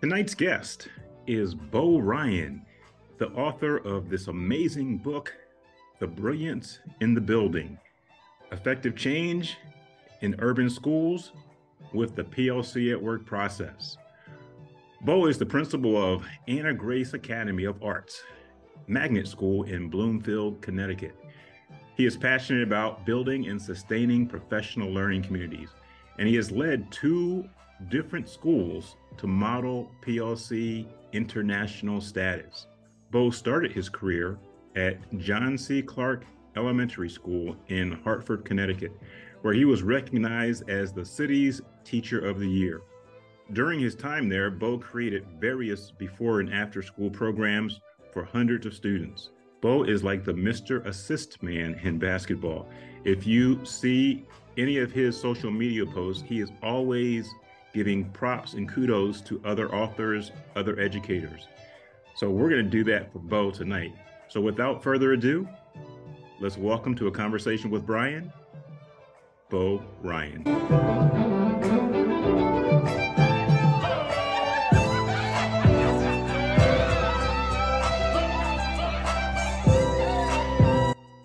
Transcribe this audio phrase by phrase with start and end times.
[0.00, 0.86] Tonight's guest
[1.26, 2.64] is Bo Ryan,
[3.18, 5.34] the author of this amazing book,
[5.98, 7.76] The Brilliance in the Building
[8.52, 9.56] Effective Change
[10.20, 11.32] in Urban Schools
[11.92, 13.96] with the PLC at Work process.
[15.00, 18.22] Bo is the principal of Ana Grace Academy of Arts,
[18.86, 21.16] magnet school in Bloomfield, Connecticut.
[21.96, 25.70] He is passionate about building and sustaining professional learning communities,
[26.20, 27.48] and he has led two
[27.88, 32.66] different schools to model PLC international status.
[33.10, 34.38] Bo started his career
[34.76, 35.82] at John C.
[35.82, 36.24] Clark
[36.56, 38.92] Elementary School in Hartford, Connecticut,
[39.42, 42.82] where he was recognized as the city's Teacher of the Year.
[43.52, 47.80] During his time there, Bo created various before and after school programs
[48.12, 49.30] for hundreds of students.
[49.60, 50.84] Bo is like the Mr.
[50.86, 52.68] Assist man in basketball.
[53.04, 57.28] If you see any of his social media posts, he is always
[57.78, 61.46] giving props and kudos to other authors, other educators.
[62.16, 63.92] So we're going to do that for Bo tonight.
[64.26, 65.48] So without further ado,
[66.40, 68.32] let's welcome to a conversation with Brian,
[69.48, 70.42] Bo Ryan.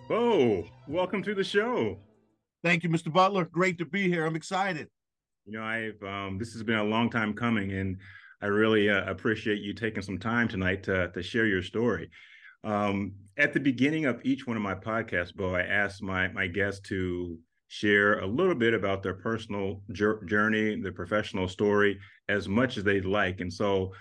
[0.08, 1.98] Bo, welcome to the show.
[2.64, 3.12] Thank you, Mr.
[3.12, 3.46] Butler.
[3.46, 4.28] Great to be here.
[4.28, 4.90] I'm excited.
[5.46, 7.98] You know, I've um, this has been a long time coming, and
[8.42, 12.10] I really uh, appreciate you taking some time tonight to to share your story.
[12.64, 16.48] Um, at the beginning of each one of my podcasts, Bo, I ask my my
[16.48, 22.78] guests to share a little bit about their personal journey, their professional story, as much
[22.78, 23.42] as they'd like.
[23.42, 23.92] And so,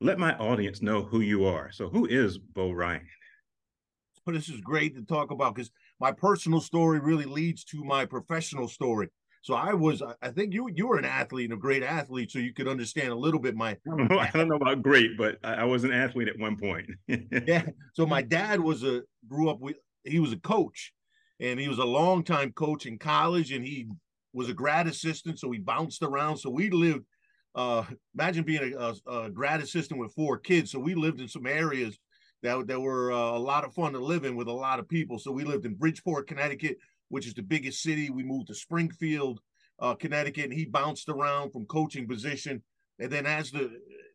[0.00, 1.70] let my audience know who you are.
[1.70, 3.06] So, who is Bo Ryan?
[4.26, 8.06] Well, this is great to talk about because my personal story really leads to my
[8.06, 9.08] professional story.
[9.42, 12.38] So I was, I think you you were an athlete and a great athlete, so
[12.38, 13.70] you could understand a little bit my.
[13.70, 16.56] I don't know, I don't know about great, but I was an athlete at one
[16.56, 16.90] point.
[17.06, 17.64] yeah.
[17.94, 20.92] So my dad was a grew up with he was a coach,
[21.40, 23.88] and he was a long time coach in college, and he
[24.34, 26.36] was a grad assistant, so he bounced around.
[26.36, 27.04] So we lived.
[27.52, 27.82] Uh,
[28.14, 30.70] imagine being a, a, a grad assistant with four kids.
[30.70, 31.98] So we lived in some areas
[32.42, 34.88] that that were uh, a lot of fun to live in with a lot of
[34.88, 35.18] people.
[35.18, 36.76] So we lived in Bridgeport, Connecticut
[37.10, 38.08] which is the biggest city.
[38.08, 39.40] We moved to Springfield,
[39.78, 42.62] uh, Connecticut, and he bounced around from coaching position.
[42.98, 43.70] And then as the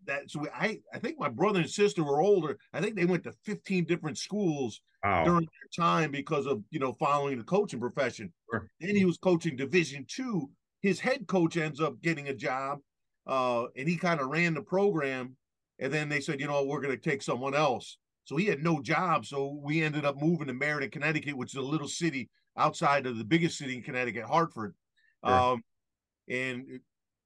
[0.08, 2.58] that so I I think my brother and sister were older.
[2.74, 5.24] I think they went to 15 different schools wow.
[5.24, 8.32] during their time because of you know following the coaching profession.
[8.50, 8.70] Sure.
[8.80, 10.50] Then he was coaching Division two.
[10.82, 12.80] His head coach ends up getting a job,
[13.28, 15.36] uh, and he kind of ran the program.
[15.80, 17.98] And then they said, you know, we're going to take someone else.
[18.24, 19.26] So he had no job.
[19.26, 23.18] So we ended up moving to Meriden, Connecticut, which is a little city outside of
[23.18, 24.74] the biggest city in Connecticut, Hartford.
[25.26, 25.34] Sure.
[25.34, 25.64] Um,
[26.28, 26.80] and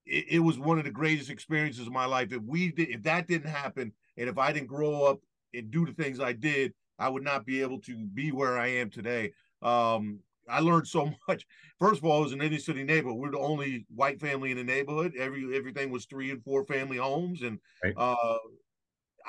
[0.05, 2.31] it, it, was one of the greatest experiences of my life.
[2.31, 5.19] If we did, if that didn't happen, and if I didn't grow up
[5.53, 8.67] and do the things I did, I would not be able to be where I
[8.67, 9.31] am today.
[9.61, 10.19] Um,
[10.49, 11.45] I learned so much.
[11.79, 13.17] First of all, it was an inner city neighborhood.
[13.17, 15.13] We're the only white family in the neighborhood.
[15.17, 17.93] Every everything was three and four family homes, and right.
[17.95, 18.37] uh,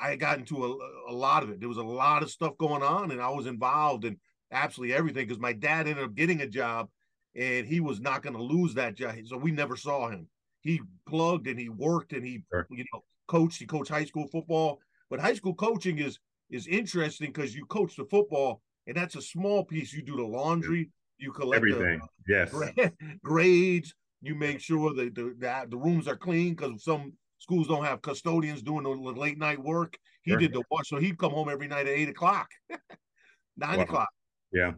[0.01, 1.59] I got into a, a lot of it.
[1.59, 4.05] There was a lot of stuff going on, and I was involved.
[4.05, 4.17] And
[4.51, 6.89] absolutely everything because my dad ended up getting a job
[7.35, 9.15] and he was not going to lose that job.
[9.25, 10.27] So we never saw him.
[10.61, 12.67] He plugged and he worked and he, sure.
[12.69, 13.59] you know, coached.
[13.59, 14.79] He coached high school football.
[15.09, 16.19] But high school coaching is
[16.49, 19.93] is interesting because you coach the football and that's a small piece.
[19.93, 22.01] You do the laundry, you collect everything.
[22.25, 22.91] The, yes,
[23.23, 23.93] grades.
[24.23, 28.03] You make sure that the, the, the rooms are clean because some schools don't have
[28.03, 29.97] custodians doing the late night work.
[30.21, 30.39] He sure.
[30.39, 32.47] did the wash, so he'd come home every night at eight o'clock,
[33.57, 33.83] nine wow.
[33.83, 34.09] o'clock.
[34.51, 34.73] Yeah.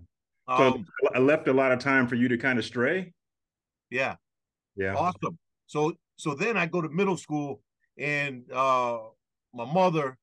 [0.48, 0.86] So um,
[1.16, 3.14] I left a lot of time for you to kind of stray.
[3.90, 4.16] Yeah.
[4.76, 4.96] Yeah.
[4.96, 5.38] Awesome.
[5.68, 7.62] So so then I go to middle school
[7.98, 9.00] and uh
[9.54, 10.18] my mother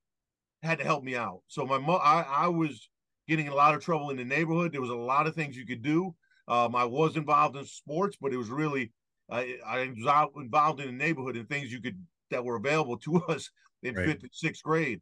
[0.62, 1.40] had to help me out.
[1.48, 2.88] So my mom I, I was
[3.28, 4.72] getting in a lot of trouble in the neighborhood.
[4.72, 6.14] There was a lot of things you could do.
[6.48, 8.92] Um, I was involved in sports, but it was really
[9.30, 11.96] I, I was involved in the neighborhood and things you could
[12.30, 13.50] that were available to us
[13.82, 14.06] in right.
[14.06, 15.00] fifth and sixth grade.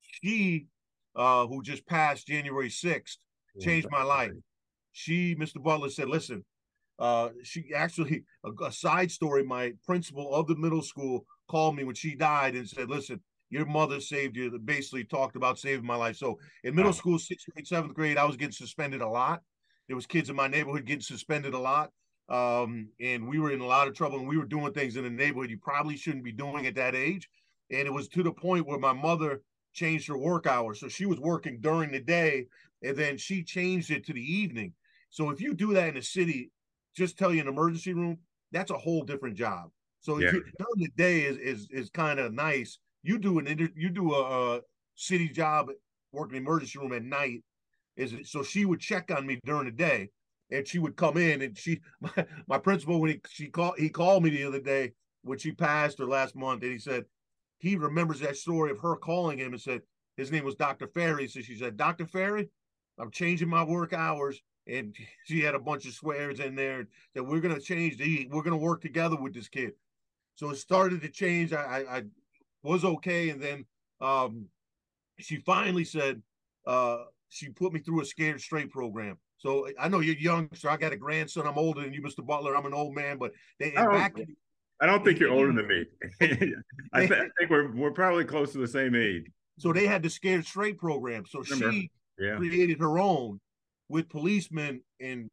[0.00, 0.66] She,
[1.14, 3.18] uh, who just passed January sixth,
[3.58, 4.32] changed my life.
[4.92, 5.62] She, Mr.
[5.62, 6.44] Butler, said, "Listen."
[6.98, 9.42] Uh, she actually a, a side story.
[9.42, 13.64] My principal of the middle school called me when she died and said, "Listen, your
[13.64, 16.16] mother saved you." Basically, talked about saving my life.
[16.16, 19.40] So in middle school, sixth grade, seventh grade, I was getting suspended a lot.
[19.88, 21.90] There was kids in my neighborhood getting suspended a lot,
[22.28, 24.18] um, and we were in a lot of trouble.
[24.18, 26.94] And we were doing things in the neighborhood you probably shouldn't be doing at that
[26.94, 27.28] age.
[27.70, 29.40] And it was to the point where my mother
[29.72, 32.46] changed her work hours, so she was working during the day
[32.82, 34.72] and then she changed it to the evening.
[35.10, 36.50] So if you do that in a city,
[36.96, 38.18] just tell you an emergency room,
[38.52, 39.70] that's a whole different job.
[40.00, 40.32] So yeah.
[40.32, 42.78] you, during the day is is is kind of nice.
[43.02, 44.60] You do an inter, you do a, a
[44.94, 45.70] city job
[46.12, 47.42] working emergency room at night.
[47.96, 50.10] Is it, so she would check on me during the day,
[50.50, 53.90] and she would come in and she my, my principal when he she called he
[53.90, 57.04] called me the other day when she passed her last month, and he said
[57.60, 59.82] he remembers that story of her calling him and said
[60.16, 60.88] his name was Dr.
[60.88, 61.28] Ferry.
[61.28, 62.06] So she said, Dr.
[62.06, 62.48] Ferry,
[62.98, 64.40] I'm changing my work hours.
[64.66, 68.28] And she had a bunch of swears in there that we're going to change the,
[68.30, 69.72] we're going to work together with this kid.
[70.34, 71.52] So it started to change.
[71.52, 72.02] I, I, I
[72.62, 73.28] was okay.
[73.28, 73.66] And then
[74.00, 74.46] um,
[75.18, 76.22] she finally said,
[76.66, 79.18] uh, she put me through a scared straight program.
[79.36, 81.46] So I know you're young, so I got a grandson.
[81.46, 82.26] I'm older than you, Mr.
[82.26, 82.56] Butler.
[82.56, 84.14] I'm an old man, but they oh, back.
[84.80, 85.84] I don't think you're older than me.
[86.92, 89.30] I, th- I, think we're we're probably close to the same age.
[89.58, 91.24] So they had the scared straight program.
[91.26, 91.72] So Remember?
[91.72, 92.36] she yeah.
[92.36, 93.40] created her own
[93.88, 95.28] with policemen and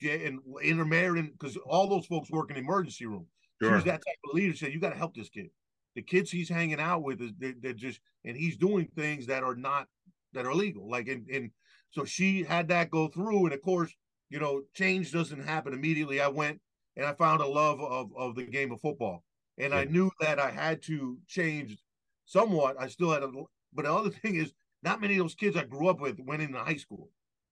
[0.00, 3.26] and intermarrying because all those folks work in the emergency room.
[3.60, 3.76] Sure.
[3.76, 4.54] She's that type of leader.
[4.54, 5.50] Said you got to help this kid.
[5.94, 9.42] The kids he's hanging out with is they're, they're, just and he's doing things that
[9.42, 9.88] are not
[10.32, 10.88] that are legal.
[10.88, 11.50] Like and and
[11.90, 13.92] so she had that go through, and of course,
[14.30, 16.20] you know, change doesn't happen immediately.
[16.20, 16.60] I went
[16.98, 19.24] and I found a love of of the game of football,
[19.56, 19.78] and yeah.
[19.78, 21.78] I knew that I had to change
[22.26, 22.76] somewhat.
[22.78, 23.30] I still had a,
[23.72, 24.52] but the other thing is,
[24.82, 27.08] not many of those kids I grew up with went into high school.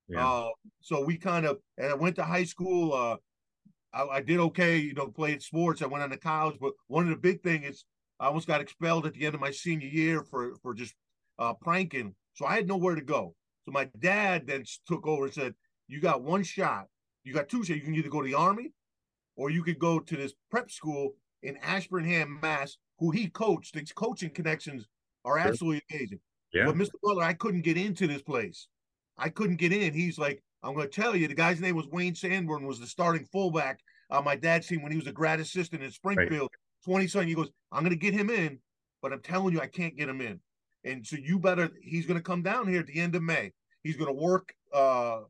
[0.09, 0.29] Yeah.
[0.29, 0.49] Uh,
[0.83, 2.93] so we kind of, and I went to high school.
[2.93, 3.17] Uh,
[3.93, 5.83] I, I, did okay, you know, played sports.
[5.83, 7.85] I went on to college, but one of the big thing is
[8.21, 10.95] I almost got expelled at the end of my senior year for for just
[11.39, 12.15] uh, pranking.
[12.35, 13.35] So I had nowhere to go.
[13.65, 15.55] So my dad then took over and said,
[15.89, 16.87] "You got one shot.
[17.25, 17.79] You got two shots.
[17.79, 18.73] You can either go to the army,
[19.37, 23.79] or you could go to this prep school in Ashburnham, Mass, who he coached.
[23.79, 24.87] His coaching connections
[25.25, 26.21] are absolutely amazing.
[26.53, 26.67] Yeah.
[26.67, 26.93] But Mr.
[27.03, 28.69] Butler, I couldn't get into this place.
[29.19, 29.93] I couldn't get in.
[29.93, 32.87] He's like, I'm going to tell you, the guy's name was Wayne Sandborn, was the
[32.87, 33.81] starting fullback
[34.11, 36.51] on my dad's team when he was a grad assistant in Springfield.
[36.87, 36.93] Right.
[36.93, 37.29] 20 something.
[37.29, 38.59] He goes, I'm going to get him in,
[39.03, 40.41] but I'm telling you, I can't get him in.
[40.85, 43.53] And so you better, he's going to come down here at the end of May.
[43.83, 45.21] He's going to work, uh,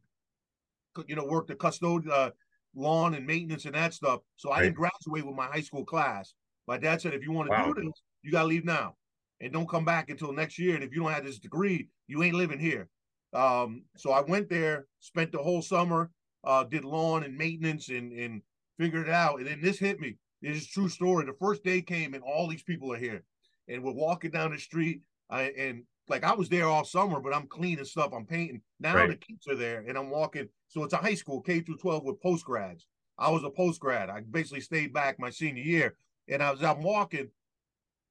[1.07, 2.31] you know, work the custodian, uh,
[2.77, 4.21] lawn and maintenance and that stuff.
[4.37, 6.35] So I didn't graduate with my high school class.
[6.69, 7.73] My dad said, if you want to wow.
[7.73, 8.95] do this, you got to leave now
[9.41, 10.75] and don't come back until next year.
[10.75, 12.89] And if you don't have this degree, you ain't living here.
[13.33, 16.11] Um, so I went there, spent the whole summer,
[16.45, 18.43] uh, did lawn and maintenance and, and
[18.79, 19.39] figured it out.
[19.39, 20.17] And then this hit me.
[20.43, 21.25] This is true story.
[21.25, 23.25] The first day came and all these people are here.
[23.69, 25.01] And we're walking down the street.
[25.29, 28.61] I, and like I was there all summer, but I'm cleaning stuff, I'm painting.
[28.81, 29.09] Now right.
[29.09, 30.49] the kids are there and I'm walking.
[30.69, 32.87] So it's a high school, K through 12 with post grads.
[33.19, 34.11] I was a post grad.
[34.11, 35.97] I basically stayed back my senior year.
[36.29, 37.29] And as I'm walking,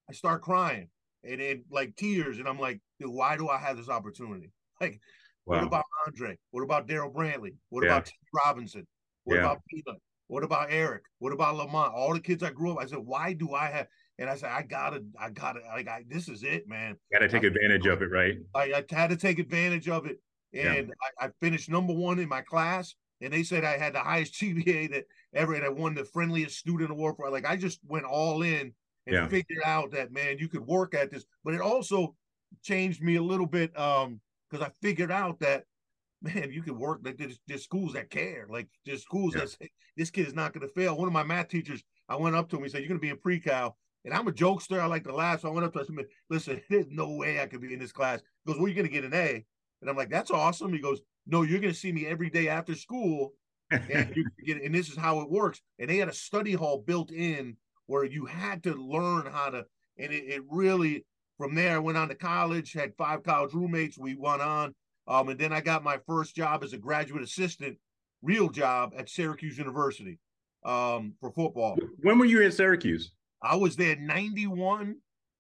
[0.10, 0.90] I start crying
[1.24, 2.40] and then like tears.
[2.40, 4.52] And I'm like, why do I have this opportunity?
[4.82, 5.00] Like,
[5.46, 5.56] wow.
[5.56, 6.38] what about Andre?
[6.52, 7.56] What about Daryl Brantley?
[7.70, 7.92] What yeah.
[7.92, 8.14] about T.
[8.46, 8.86] Robinson?
[9.24, 9.44] What yeah.
[9.44, 10.02] about Peanut?
[10.28, 11.04] What about Eric?
[11.20, 11.94] What about Lamont?
[11.94, 12.80] All the kids I grew up.
[12.82, 13.88] I said, why do I have?
[14.18, 16.96] And I said, I gotta, I gotta, like, I, this is it, man.
[17.12, 18.38] Got to take I, advantage of it, right?
[18.54, 20.22] I, I, had to take advantage of it,
[20.54, 20.94] and yeah.
[21.20, 22.96] I, I, finished number one in my class.
[23.22, 26.58] And they said I had the highest GPA that ever, and I won the friendliest
[26.58, 27.30] student award for.
[27.30, 28.74] Like, I just went all in
[29.08, 29.28] and yeah.
[29.28, 31.26] figured out that man, you could work at this.
[31.44, 32.16] But it also
[32.64, 34.20] changed me a little bit um
[34.50, 35.64] because I figured out that
[36.22, 38.48] man, you can work like there's, there's schools that care.
[38.50, 39.42] Like there's schools yeah.
[39.42, 40.98] that say this kid is not going to fail.
[40.98, 42.64] One of my math teachers, I went up to him.
[42.64, 44.80] He said, "You're going to be in pre-cal." And I'm a jokester.
[44.80, 45.42] I like to laugh.
[45.42, 45.98] So I went up to him.
[45.98, 48.68] and said, "Listen, there's no way I could be in this class." He goes, "Well,
[48.68, 49.44] you're going to get an A."
[49.82, 52.48] And I'm like, "That's awesome." He goes, "No, you're going to see me every day
[52.48, 53.34] after school,
[53.72, 54.62] and you get.
[54.62, 57.58] And this is how it works." And they had a study hall built in
[57.88, 59.66] where you had to learn how to.
[59.98, 61.06] And it, it really,
[61.38, 62.74] from there, I went on to college.
[62.74, 63.98] Had five college roommates.
[63.98, 64.76] We went on,
[65.08, 67.78] um, and then I got my first job as a graduate assistant,
[68.22, 70.20] real job at Syracuse University,
[70.64, 71.76] um, for football.
[72.02, 73.12] When were you in Syracuse?
[73.46, 74.96] I was there 91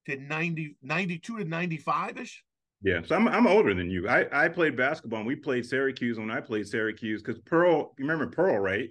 [0.07, 2.43] to 90, 92 to 95 ish.
[2.81, 4.07] Yeah, so I'm I'm older than you.
[4.07, 5.19] I I played basketball.
[5.19, 7.95] and We played Syracuse when I played Syracuse because Pearl.
[7.97, 8.89] You remember Pearl, right?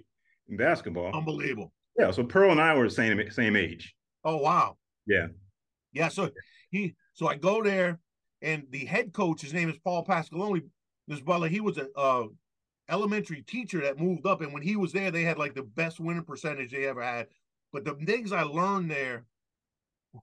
[0.49, 1.71] In basketball, unbelievable.
[1.97, 3.95] Yeah, so Pearl and I were the same same age.
[4.23, 4.77] Oh wow.
[5.05, 5.27] Yeah.
[5.93, 6.09] Yeah.
[6.09, 6.29] So
[6.71, 7.99] he so I go there,
[8.41, 10.63] and the head coach, his name is Paul Pasqualoni.
[11.07, 12.25] This Butler, he was a uh,
[12.89, 15.99] elementary teacher that moved up, and when he was there, they had like the best
[15.99, 17.27] winning percentage they ever had.
[17.75, 19.25] But the things I learned there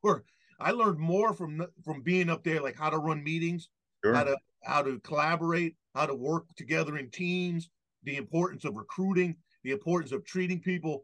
[0.03, 0.25] were
[0.59, 3.69] I learned more from from being up there, like how to run meetings,
[4.03, 4.15] sure.
[4.15, 7.69] how to how to collaborate, how to work together in teams,
[8.05, 11.03] the importance of recruiting, the importance of treating people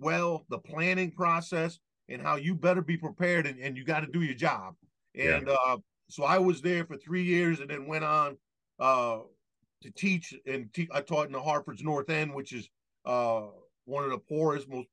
[0.00, 4.08] well, the planning process, and how you better be prepared and, and you got to
[4.08, 4.74] do your job.
[5.14, 5.56] And yeah.
[5.64, 5.76] uh,
[6.08, 8.36] so I was there for three years and then went on
[8.80, 9.18] uh,
[9.82, 12.68] to teach and te- I taught in the Hartford's North End, which is
[13.04, 13.42] uh,
[13.84, 14.88] one of the poorest, most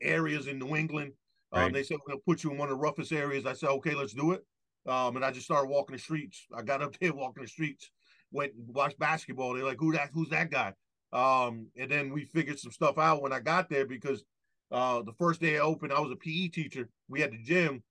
[0.00, 1.12] areas in New England.
[1.52, 1.72] Um.
[1.72, 3.46] They said we're gonna put you in one of the roughest areas.
[3.46, 4.44] I said, okay, let's do it.
[4.86, 6.46] Um, and I just started walking the streets.
[6.56, 7.90] I got up there walking the streets,
[8.30, 9.54] went watched basketball.
[9.54, 10.10] They're like, who that?
[10.12, 10.72] Who's that guy?
[11.12, 14.24] Um, and then we figured some stuff out when I got there because
[14.70, 16.88] uh, the first day I opened, I was a PE teacher.
[17.08, 17.82] We had the gym.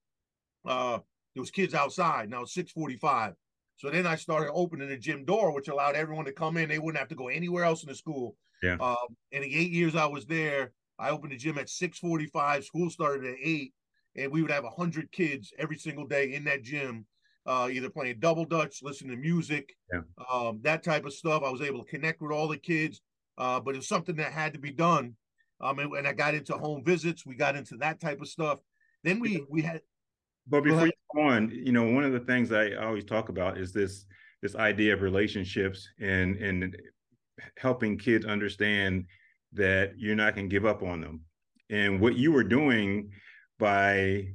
[0.64, 0.98] Uh,
[1.34, 2.28] there was kids outside.
[2.28, 3.34] Now it's 645.
[3.76, 6.68] So then I started opening the gym door, which allowed everyone to come in.
[6.68, 8.36] They wouldn't have to go anywhere else in the school.
[8.62, 8.76] Yeah.
[8.80, 10.72] Um, in the eight years I was there,
[11.02, 12.64] I opened the gym at 645.
[12.64, 13.74] School started at eight,
[14.16, 17.06] and we would have 100 kids every single day in that gym,
[17.44, 20.00] uh, either playing double dutch, listening to music, yeah.
[20.32, 21.42] um, that type of stuff.
[21.44, 23.00] I was able to connect with all the kids,
[23.36, 25.16] uh, but it's something that had to be done.
[25.60, 27.26] Um, and, and I got into home visits.
[27.26, 28.60] We got into that type of stuff.
[29.02, 29.80] Then we we had
[30.46, 33.58] but before you go on, you know, one of the things I always talk about
[33.58, 34.06] is this
[34.42, 36.76] this idea of relationships and and
[37.56, 39.06] helping kids understand
[39.54, 41.22] that you're not going to give up on them.
[41.70, 43.10] And what you were doing
[43.58, 44.28] by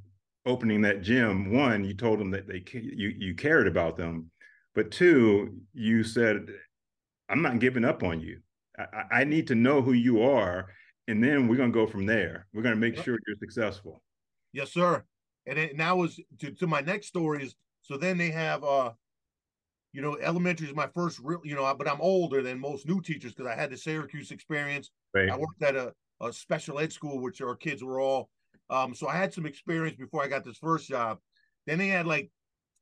[0.45, 4.31] opening that gym, one, you told them that they you you cared about them,
[4.73, 6.47] but two, you said,
[7.29, 8.39] "I'm not giving up on you.
[8.77, 10.67] I, I need to know who you are,
[11.07, 12.47] and then we're going to go from there.
[12.53, 14.01] We're going to make sure you're successful."
[14.53, 15.03] Yes, sir
[15.47, 18.91] and now was to, to my next story is so then they have uh
[19.93, 23.01] you know elementary is my first real you know but i'm older than most new
[23.01, 24.91] teachers because i had the syracuse experience.
[25.13, 25.29] Right.
[25.29, 28.29] i worked at a, a special ed school which our kids were all
[28.69, 31.19] um so i had some experience before i got this first job.
[31.65, 32.31] Then they had like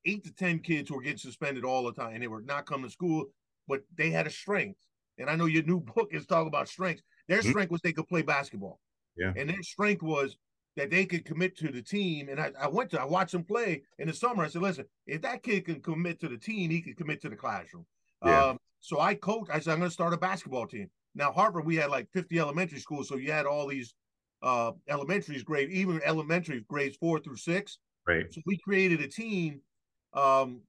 [0.05, 2.65] eight to ten kids who were getting suspended all the time and they were not
[2.65, 3.25] coming to school
[3.67, 4.79] but they had a strength.
[5.17, 7.03] And i know your new book is talking about strengths.
[7.27, 7.50] Their mm-hmm.
[7.50, 8.79] strength was they could play basketball.
[9.17, 9.33] Yeah.
[9.35, 10.38] And their strength was
[10.75, 12.29] that they could commit to the team.
[12.29, 14.44] And I, I went to I watched them play in the summer.
[14.44, 17.29] I said, listen, if that kid can commit to the team, he can commit to
[17.29, 17.86] the classroom.
[18.24, 18.44] Yeah.
[18.44, 19.51] Um, so I coached.
[19.51, 20.89] I said, I'm going to start a basketball team.
[21.15, 23.94] Now Hartford, we had like 50 elementary schools, so you had all these
[24.44, 27.79] uh elementaries grade, even elementary grades four through six.
[28.05, 28.32] Right.
[28.32, 29.62] So we created a team,
[30.13, 30.62] um,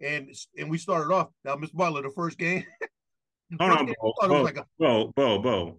[0.00, 1.28] and and we started off.
[1.44, 2.64] Now, Miss Butler, the first game.
[3.60, 5.78] Hold on, Bo, Bo, like a, Bo, Bo, Bo.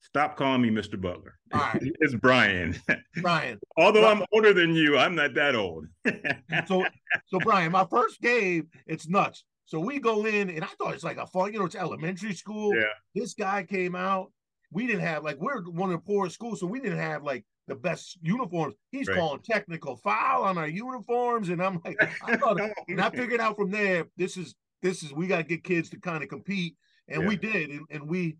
[0.00, 1.00] Stop calling me Mr.
[1.00, 1.38] Butler.
[2.00, 2.78] it's Brian.
[3.16, 3.58] Brian.
[3.76, 4.18] Although Brian.
[4.18, 5.86] I'm older than you, I'm not that old.
[6.66, 6.84] so,
[7.26, 9.44] so Brian, my first game, it's nuts.
[9.66, 12.34] So we go in, and I thought it's like a fun, you know, it's elementary
[12.34, 12.74] school.
[12.74, 12.84] Yeah.
[13.14, 14.32] This guy came out.
[14.70, 17.44] We didn't have like we're one of the poorest schools, so we didn't have like
[17.66, 18.74] the best uniforms.
[18.90, 19.16] He's right.
[19.16, 23.56] calling technical foul on our uniforms, and I'm like, I thought, and I figured out
[23.56, 26.76] from there, this is this is we got to get kids to kind of compete,
[27.08, 27.28] and yeah.
[27.28, 28.36] we did, and, and we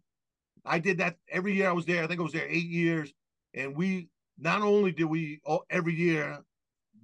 [0.67, 2.03] I did that every year I was there.
[2.03, 3.13] I think I was there eight years.
[3.55, 4.09] And we
[4.39, 6.39] not only did we every year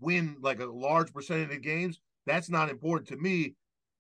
[0.01, 3.55] win like a large percentage of the games, that's not important to me.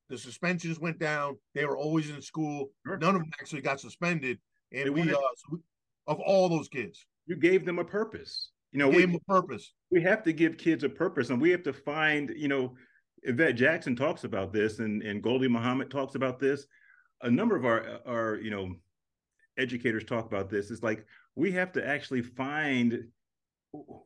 [0.08, 1.38] The suspensions went down.
[1.54, 2.70] They were always in school.
[2.86, 2.98] Sure.
[2.98, 4.38] None of them actually got suspended.
[4.72, 5.58] And we, uh, so we,
[6.06, 8.50] of all those kids, you gave them a purpose.
[8.72, 9.72] You know, gave we, them a purpose.
[9.90, 12.32] We have to give kids a purpose, and we have to find.
[12.34, 12.74] You know,
[13.22, 16.66] Yvette Jackson talks about this, and and Gholdy Muhammad talks about this.
[17.22, 18.74] A number of our our you know
[19.58, 21.04] educators talk about this is like
[21.34, 23.04] we have to actually find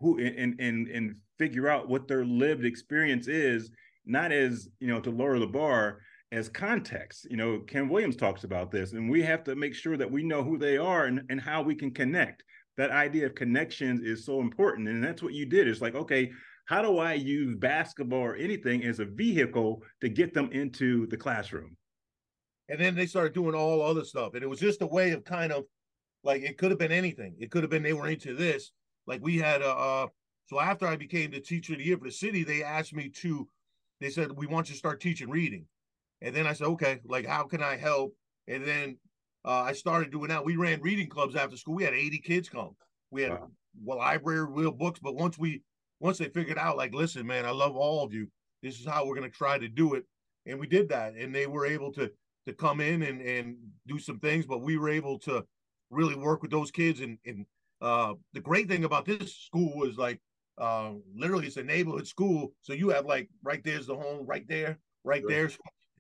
[0.01, 3.71] who and and and figure out what their lived experience is
[4.05, 5.99] not as you know to lower the bar
[6.33, 7.27] as context.
[7.31, 10.23] You know ken williams talks about this and we have to make sure that we
[10.23, 12.45] know who they are and, and how we can connect.
[12.77, 15.69] That idea of connections is so important and that's what you did.
[15.69, 16.31] It's like okay
[16.67, 21.17] how do i use basketball or anything as a vehicle to get them into the
[21.17, 21.77] classroom
[22.69, 24.35] and then they started doing all other stuff.
[24.35, 25.65] And it was just a way of kind of
[26.25, 27.35] like it could have been anything.
[27.39, 28.73] It could have been they were into this.
[29.07, 30.07] Like we had a uh
[30.47, 33.09] so after I became the teacher of the year for the city, they asked me
[33.09, 33.49] to,
[34.01, 35.67] they said, We want you to start teaching reading.
[36.23, 38.15] And then I said, Okay, like how can I help?
[38.49, 38.97] And then
[39.45, 40.45] uh, I started doing that.
[40.45, 41.75] We ran reading clubs after school.
[41.75, 42.77] We had 80 kids come.
[43.11, 43.51] We had wow.
[43.85, 45.01] well library, real books.
[45.01, 45.63] But once we
[45.99, 48.29] once they figured out, like, listen, man, I love all of you.
[48.63, 50.05] This is how we're gonna try to do it.
[50.47, 51.15] And we did that.
[51.15, 52.11] And they were able to
[52.47, 55.45] to come in and, and do some things, but we were able to
[55.91, 57.01] really work with those kids.
[57.01, 57.47] And, and
[57.81, 60.21] uh, the great thing about this school was like
[60.59, 62.53] uh, literally it's a neighborhood school.
[62.63, 65.31] So you have like right there's the home, right there, right sure.
[65.31, 65.49] there.
[65.49, 65.59] So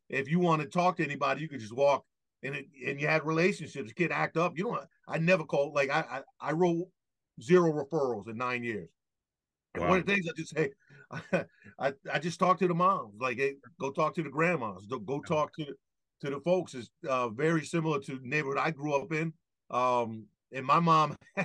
[0.08, 2.04] if you want to talk to anybody, you could just walk
[2.42, 3.92] and it, and you had relationships.
[3.92, 4.56] Kid act up.
[4.56, 4.80] You don't.
[5.08, 6.86] I never called like I I, I wrote
[7.42, 8.88] zero referrals in nine years.
[9.74, 9.90] And wow.
[9.90, 10.70] one of the things I just say,
[11.10, 11.44] I,
[11.78, 15.20] I, I just talk to the moms, like hey, go talk to the grandmas, go
[15.20, 15.74] talk to the,
[16.20, 19.32] to the folks is uh, very similar to the neighborhood I grew up in.
[19.70, 21.16] Um, and my mom,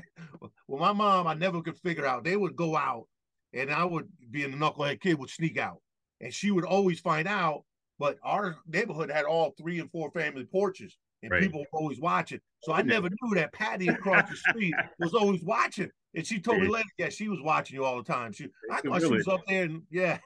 [0.67, 2.23] well, my mom, I never could figure out.
[2.23, 3.07] They would go out,
[3.53, 5.81] and I would be a knucklehead kid would sneak out,
[6.19, 7.63] and she would always find out.
[7.99, 11.41] But our neighborhood had all three and four family porches, and right.
[11.41, 12.39] people were always watching.
[12.63, 15.89] So I never knew that Patty across the street was always watching.
[16.13, 18.33] And she told me later, yeah, she was watching you all the time.
[18.33, 20.17] She, I thought she was up there, and yeah.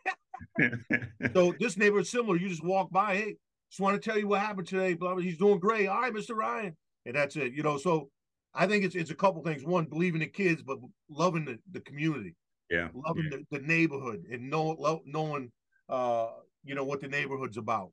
[1.33, 2.37] so this neighborhood similar.
[2.37, 3.35] You just walk by, hey,
[3.69, 4.93] just want to tell you what happened today.
[4.93, 5.23] Blah blah.
[5.23, 5.87] He's doing great.
[5.87, 6.35] All right, Mr.
[6.35, 7.53] Ryan, and that's it.
[7.53, 8.09] You know, so
[8.53, 9.63] I think it's it's a couple things.
[9.63, 10.77] One, believing in kids, but
[11.09, 12.35] loving the, the community.
[12.69, 13.37] Yeah, loving yeah.
[13.51, 15.51] The, the neighborhood and know, knowing
[15.89, 16.29] uh
[16.63, 17.91] you know what the neighborhood's about.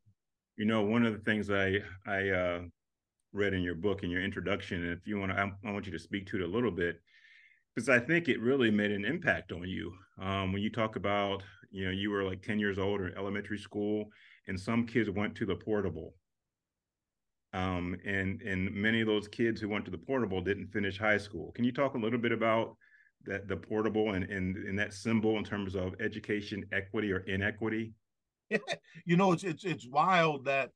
[0.57, 2.61] You know, one of the things I I uh
[3.33, 5.87] read in your book in your introduction, and if you want to, I, I want
[5.87, 7.01] you to speak to it a little bit
[7.75, 9.93] because I think it really made an impact on you.
[10.21, 13.59] Um, when you talk about, you know, you were like 10 years old in elementary
[13.59, 14.11] school,
[14.49, 16.15] and some kids went to the portable.
[17.55, 21.19] Um, and and many of those kids who went to the portable didn't finish high
[21.19, 21.53] school.
[21.53, 22.77] Can you talk a little bit about
[23.25, 27.93] that the portable and and, and that symbol in terms of education equity or inequity?
[29.05, 30.71] you know, it's it's it's wild that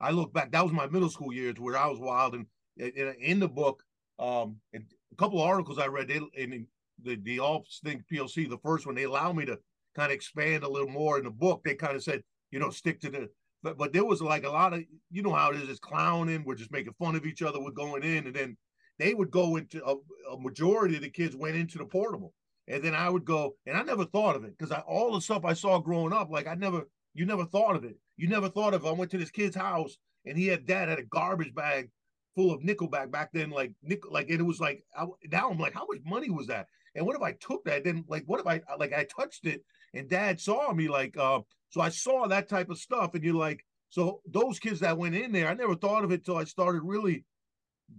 [0.00, 0.52] I look back.
[0.52, 2.46] That was my middle school years where I was wild, and
[2.76, 3.82] in, in the book,
[4.18, 4.80] um, a
[5.16, 6.66] couple of articles I read in
[7.02, 9.58] the the All Think PLC, the first one, they allow me to
[9.94, 11.62] kind of expand a little more in the book.
[11.64, 13.28] They kind of said, you know, stick to the
[13.62, 16.44] but but there was like a lot of you know how it is, it's clowning,
[16.44, 18.56] we're just making fun of each other, we're going in, and then
[18.98, 19.94] they would go into a,
[20.32, 22.34] a majority of the kids went into the portable.
[22.66, 25.20] And then I would go, and I never thought of it because I all the
[25.20, 27.96] stuff I saw growing up, like I never, you never thought of it.
[28.16, 30.98] You never thought of I went to this kid's house and he had dad had
[30.98, 31.90] a garbage bag
[32.34, 35.58] full of nickelback back then, like nickel, like and it was like I, now I'm
[35.58, 36.66] like, how much money was that?
[36.94, 37.84] And what if I took that?
[37.84, 39.62] Then like, what if I like I touched it
[39.94, 41.40] and dad saw me like, uh,
[41.70, 45.14] so I saw that type of stuff, and you're like, so those kids that went
[45.14, 47.24] in there, I never thought of it till I started really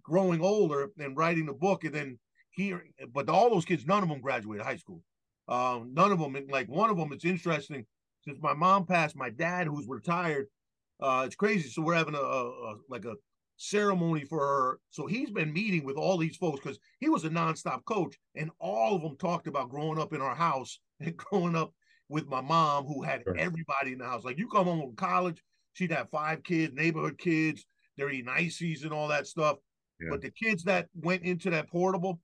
[0.04, 2.20] growing older and writing the book, and then
[2.52, 5.02] here, but all those kids, none of them graduated high school.
[5.48, 7.86] Um, none of them, like one of them, it's interesting.
[8.24, 10.48] Since my mom passed, my dad, who's retired,
[11.00, 11.70] uh, it's crazy.
[11.70, 13.16] So we're having a, a, like a
[13.58, 14.80] ceremony for her.
[14.90, 18.52] So he's been meeting with all these folks because he was a nonstop coach, and
[18.60, 21.74] all of them talked about growing up in our house and growing up
[22.10, 23.38] with my mom, who had sure.
[23.38, 24.26] everybody in the house.
[24.26, 25.42] Like you come home from college,
[25.74, 27.66] she'd have five kids, neighborhood kids.
[27.98, 29.58] They're eating ices and all that stuff.
[30.02, 30.08] Yeah.
[30.12, 32.20] But the kids that went into that portable,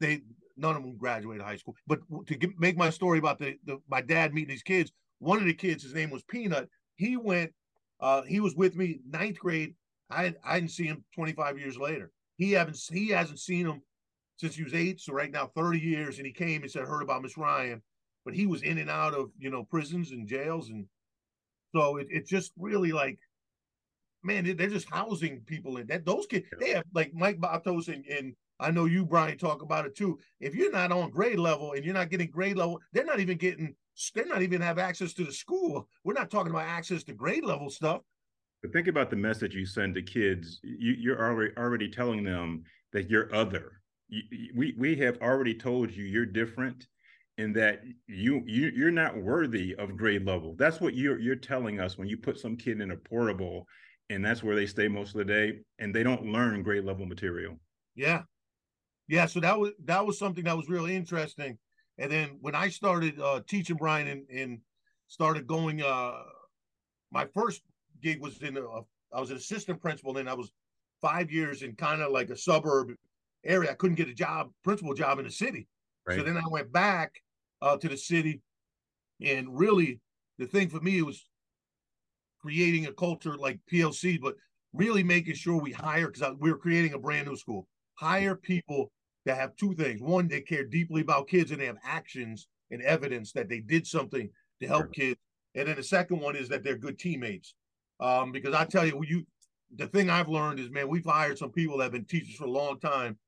[0.00, 0.22] they
[0.56, 1.74] none of them graduated high school.
[1.86, 5.38] But to get, make my story about the, the my dad meeting these kids, one
[5.38, 6.68] of the kids, his name was Peanut.
[6.96, 7.52] He went,
[8.00, 9.74] uh, he was with me ninth grade.
[10.10, 12.10] I I didn't see him 25 years later.
[12.36, 13.82] He haven't he hasn't seen him
[14.38, 15.00] since he was eight.
[15.00, 17.82] So right now 30 years, and he came and said heard about Miss Ryan,
[18.28, 20.84] but he was in and out of you know prisons and jails, and
[21.74, 23.18] so it, it's just really like
[24.22, 26.04] man, they're just housing people in that.
[26.04, 29.86] Those kids, they have like Mike Mattos and, and I know you, Brian, talk about
[29.86, 30.18] it too.
[30.40, 33.38] If you're not on grade level and you're not getting grade level, they're not even
[33.38, 33.74] getting,
[34.14, 35.88] they're not even have access to the school.
[36.04, 38.02] We're not talking about access to grade level stuff.
[38.60, 40.60] But think about the message you send to kids.
[40.62, 43.80] You, you're already already telling them that you're other.
[44.08, 44.22] You,
[44.54, 46.88] we we have already told you you're different,
[47.38, 50.54] and that you you you're not worthy of grade level.
[50.58, 53.66] That's what you're you're telling us when you put some kid in a portable,
[54.10, 57.06] and that's where they stay most of the day, and they don't learn grade level
[57.06, 57.54] material.
[57.94, 58.22] Yeah,
[59.06, 59.26] yeah.
[59.26, 61.56] So that was that was something that was really interesting.
[61.96, 64.60] And then when I started uh, teaching Brian and, and
[65.08, 66.22] started going, uh,
[67.10, 67.62] my first
[68.02, 68.62] gig was in a,
[69.12, 70.12] I was an assistant principal.
[70.12, 70.52] Then I was
[71.00, 72.92] five years in kind of like a suburb
[73.44, 73.70] area.
[73.70, 75.66] I couldn't get a job, principal job in the city.
[76.06, 76.18] Right.
[76.18, 77.20] So then I went back
[77.62, 78.40] uh, to the city,
[79.24, 80.00] and really
[80.38, 81.28] the thing for me was
[82.40, 84.36] creating a culture like PLC, but
[84.72, 87.66] really making sure we hire because we were creating a brand new school.
[87.94, 88.92] Hire people
[89.26, 92.82] that have two things: one, they care deeply about kids and they have actions and
[92.82, 94.28] evidence that they did something
[94.60, 95.18] to help kids,
[95.54, 97.54] and then the second one is that they're good teammates.
[98.00, 99.26] Um, because I tell you, you
[99.76, 102.44] the thing I've learned is, man, we've hired some people that have been teachers for
[102.44, 103.18] a long time,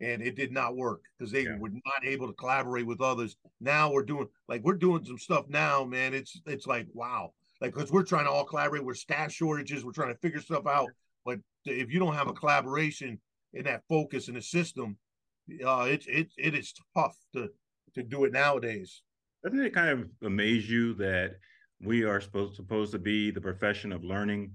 [0.00, 1.58] and it did not work because they yeah.
[1.58, 3.36] were not able to collaborate with others.
[3.60, 6.14] Now we're doing like we're doing some stuff now, man.
[6.14, 8.84] It's it's like wow, like because we're trying to all collaborate.
[8.84, 9.84] We're staff shortages.
[9.84, 10.88] We're trying to figure stuff out.
[11.24, 13.20] But if you don't have a collaboration
[13.52, 14.96] in that focus in the system,
[15.64, 17.48] uh, it's it it is tough to
[17.94, 19.02] to do it nowadays.
[19.44, 21.36] Doesn't it kind of amaze you that
[21.82, 24.52] we are supposed supposed to be the profession of learning,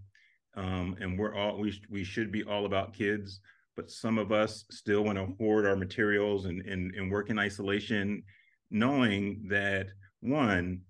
[0.56, 3.42] um, and we're all we we should be all about kids,
[3.76, 7.40] but some of us still want to hoard our materials and and, and work in
[7.40, 8.24] isolation,
[8.72, 9.88] knowing that
[10.22, 10.82] one,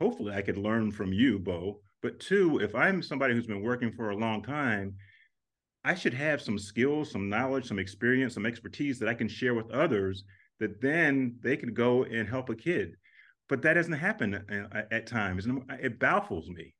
[0.00, 3.92] hopefully I could learn from you, Bo, but two, if I'm somebody who's been working
[3.92, 4.94] for a long time.
[5.84, 9.52] I should have some skills, some knowledge, some experience, some expertise that I can share
[9.52, 10.22] with others
[10.60, 12.94] that then they can go and help a kid
[13.52, 14.32] but that doesn't happen
[14.72, 16.74] at, at times, and it baffles me.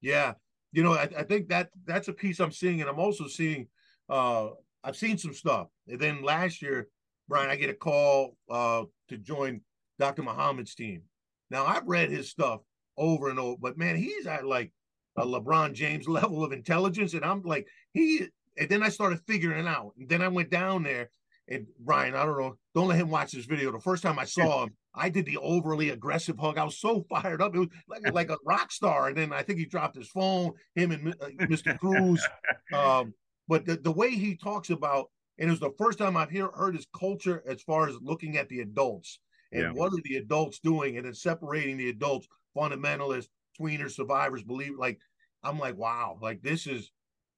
[0.00, 0.32] Yeah,
[0.72, 3.68] you know, I, I, think that that's a piece I'm seeing, and I'm also seeing.
[4.08, 4.48] uh
[4.84, 6.88] I've seen some stuff, and then last year,
[7.28, 9.60] Brian, I get a call uh, to join
[9.98, 10.22] Dr.
[10.22, 11.02] Muhammad's team.
[11.50, 12.60] Now I've read his stuff
[12.96, 14.72] over and over, but man, he's at like
[15.16, 18.26] a LeBron James level of intelligence, and I'm like he.
[18.58, 21.08] And then I started figuring it out, and then I went down there.
[21.48, 23.72] And Brian, I don't know, don't let him watch this video.
[23.72, 26.58] The first time I saw him, I did the overly aggressive hug.
[26.58, 27.54] I was so fired up.
[27.54, 29.08] It was like, like a rock star.
[29.08, 31.78] And then I think he dropped his phone, him and uh, Mr.
[31.78, 32.26] Cruz.
[32.72, 33.12] Um,
[33.48, 36.48] but the, the way he talks about, and it was the first time I've hear,
[36.48, 39.18] heard his culture as far as looking at the adults
[39.52, 39.70] and yeah.
[39.72, 43.28] what are the adults doing and then separating the adults, fundamentalists,
[43.60, 44.98] tweeners, survivors, believe like,
[45.42, 46.90] I'm like, wow, like this is,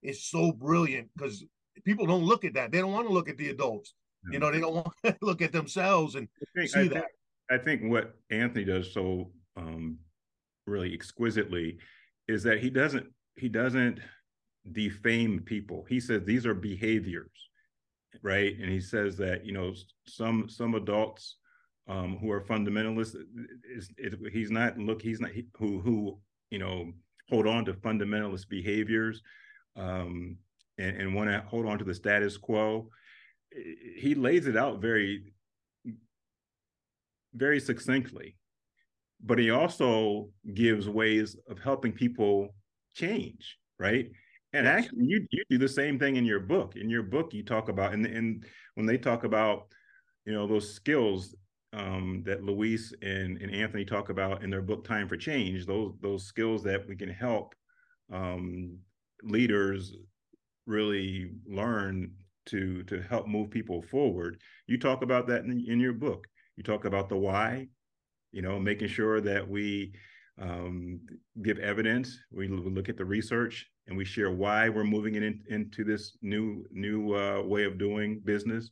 [0.02, 1.44] is so brilliant because
[1.84, 2.70] people don't look at that.
[2.70, 3.94] They don't want to look at the adults.
[4.30, 6.92] You know, they don't want to look at themselves and think, see I that.
[6.92, 7.06] Think,
[7.50, 9.98] I think what Anthony does so um,
[10.66, 11.78] really exquisitely
[12.28, 14.00] is that he doesn't he doesn't
[14.72, 15.84] defame people.
[15.88, 17.50] He says these are behaviors,
[18.22, 18.56] right?
[18.58, 19.74] And he says that you know
[20.06, 21.36] some some adults
[21.88, 23.14] um, who are fundamentalists
[23.70, 26.18] is, is, he's not look he's not he, who who
[26.50, 26.92] you know
[27.30, 29.22] hold on to fundamentalist behaviors
[29.76, 30.36] um,
[30.78, 32.88] and, and want to hold on to the status quo.
[33.96, 35.34] He lays it out very
[37.34, 38.36] very succinctly,
[39.22, 42.54] but he also gives ways of helping people
[42.94, 44.10] change, right?
[44.54, 44.84] And yes.
[44.84, 46.76] actually, you you do the same thing in your book.
[46.76, 49.66] In your book, you talk about and and when they talk about
[50.24, 51.34] you know those skills
[51.72, 55.94] um, that Luis and, and Anthony talk about in their book Time for Change, those
[56.00, 57.56] those skills that we can help
[58.12, 58.78] um,
[59.24, 59.96] leaders
[60.66, 62.12] really learn
[62.46, 64.40] to to help move people forward.
[64.68, 66.28] You talk about that in, in your book.
[66.56, 67.66] You talk about the why,
[68.30, 69.94] you know, making sure that we
[70.40, 71.00] um,
[71.42, 72.16] give evidence.
[72.30, 76.64] We look at the research and we share why we're moving in, into this new
[76.70, 78.70] new uh, way of doing business.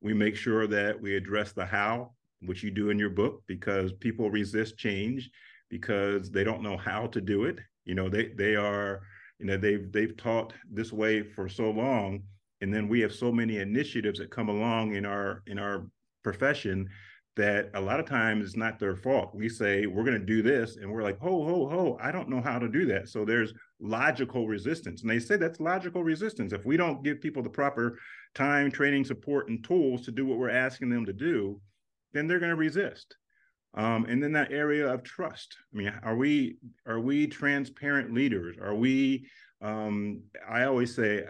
[0.00, 3.92] We make sure that we address the how, which you do in your book, because
[3.92, 5.30] people resist change
[5.70, 7.58] because they don't know how to do it.
[7.84, 9.02] You know, they they are
[9.38, 12.22] you know they've they've taught this way for so long,
[12.60, 15.86] and then we have so many initiatives that come along in our in our
[16.22, 16.88] profession
[17.36, 19.34] that a lot of times it's not their fault.
[19.34, 22.28] We say we're going to do this, and we're like, ho, ho, ho, I don't
[22.28, 23.08] know how to do that.
[23.08, 25.02] So there's logical resistance.
[25.02, 26.52] And they say that's logical resistance.
[26.52, 27.98] If we don't give people the proper
[28.34, 31.60] time, training, support, and tools to do what we're asking them to do,
[32.12, 33.16] then they're going to resist.
[33.76, 35.56] Um, and then that area of trust.
[35.72, 38.56] I mean, are we are we transparent leaders?
[38.62, 39.26] Are we?
[39.60, 41.24] Um, I always say,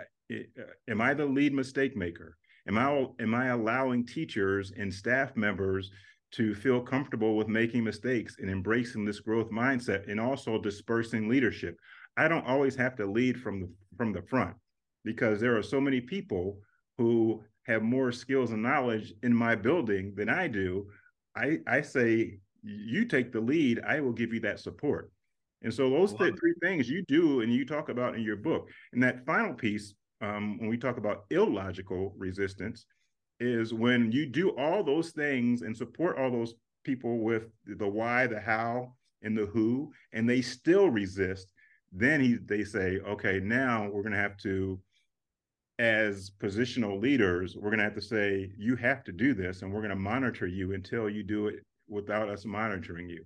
[0.89, 2.37] am I the lead mistake maker?
[2.67, 5.91] Am I am I allowing teachers and staff members
[6.33, 11.77] to feel comfortable with making mistakes and embracing this growth mindset and also dispersing leadership?
[12.17, 14.57] I don't always have to lead from the from the front
[15.05, 16.59] because there are so many people
[16.97, 20.91] who have more skills and knowledge in my building than I do.
[21.37, 25.13] I I say you take the lead, I will give you that support.
[25.63, 28.71] And so those th- three things you do and you talk about in your book.
[28.93, 32.87] And that final piece um, when we talk about illogical resistance
[33.41, 38.27] is when you do all those things and support all those people with the why,
[38.27, 41.49] the how, and the who, and they still resist,
[41.93, 44.79] then he they say, okay, now we're going to have to,
[45.79, 49.73] as positional leaders, we're going to have to say, you have to do this, and
[49.73, 53.25] we're going to monitor you until you do it without us monitoring you.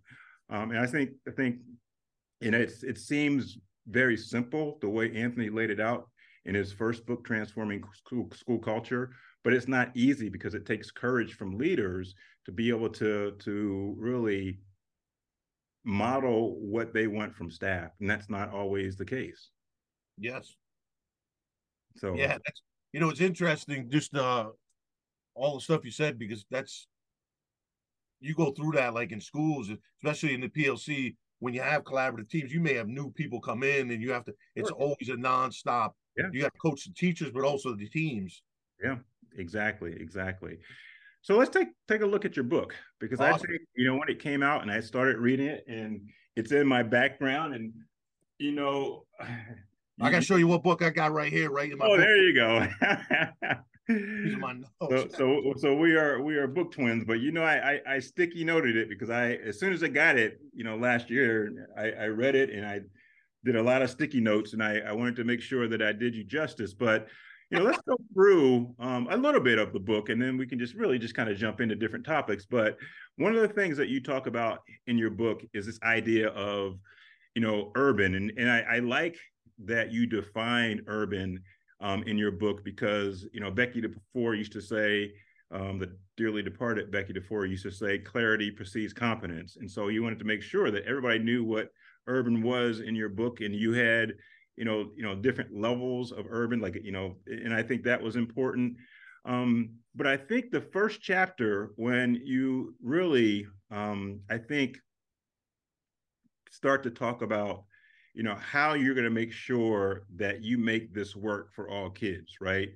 [0.51, 1.57] Um, and I think I think,
[2.41, 6.09] you know, it's it seems very simple the way Anthony laid it out
[6.45, 9.11] in his first book, Transforming School, School Culture.
[9.45, 12.15] But it's not easy because it takes courage from leaders
[12.47, 14.59] to be able to, to really
[15.85, 17.91] model what they want from staff.
[18.01, 19.51] And that's not always the case.
[20.19, 20.55] Yes.
[21.97, 22.39] So, yeah,
[22.93, 24.49] you know, it's interesting just uh,
[25.35, 26.87] all the stuff you said because that's
[28.21, 29.71] you go through that like in schools,
[30.03, 33.63] especially in the PLC, when you have collaborative teams, you may have new people come
[33.63, 36.25] in and you have to, it's always a nonstop yeah.
[36.33, 38.43] You got to coach the teachers, but also the teams.
[38.83, 38.97] Yeah,
[39.37, 40.59] exactly, exactly.
[41.23, 43.35] So let's take take a look at your book because awesome.
[43.35, 46.01] I think you know when it came out and I started reading it and
[46.37, 47.73] it's in my background and
[48.39, 49.05] you know
[50.01, 51.87] I got to show you what book I got right here, right in my.
[51.87, 51.99] Oh, book.
[51.99, 52.67] there you go.
[54.91, 57.99] So, so, so we are we are book twins, but you know I, I, I
[58.01, 61.67] sticky noted it because I as soon as I got it, you know, last year
[61.75, 62.81] I, I read it and I
[63.45, 65.93] did a lot of sticky notes, and I, I wanted to make sure that I
[65.93, 66.75] did you justice.
[66.75, 67.09] But
[67.51, 70.47] you know, let's go through um, a little bit of the book, and then we
[70.47, 72.45] can just really just kind of jump into different topics.
[72.45, 72.77] But
[73.17, 76.79] one of the things that you talk about in your book is this idea of,
[77.35, 79.17] you know, urban, and and I, I like
[79.65, 81.43] that you define urban
[81.81, 85.13] um, in your book because you know Becky DuFour used to say
[85.51, 89.57] um, the dearly departed Becky DuFour used to say, clarity precedes competence.
[89.57, 91.71] And so you wanted to make sure that everybody knew what
[92.09, 94.15] urban was in your book and you had,
[94.57, 98.03] you know, you know, different levels of urban, like, you know, and I think that
[98.03, 98.77] was important.
[99.25, 104.79] Um, but I think the first chapter, when you really, um, I think,
[106.51, 107.65] start to talk about,
[108.15, 111.91] you know, how you're going to make sure that you make this work for all
[111.91, 112.71] kids, right?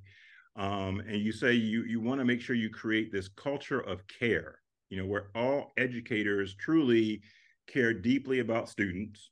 [0.56, 4.06] Um, and you say you you want to make sure you create this culture of
[4.06, 7.22] care, you know, where all educators truly
[7.72, 9.30] care deeply about students.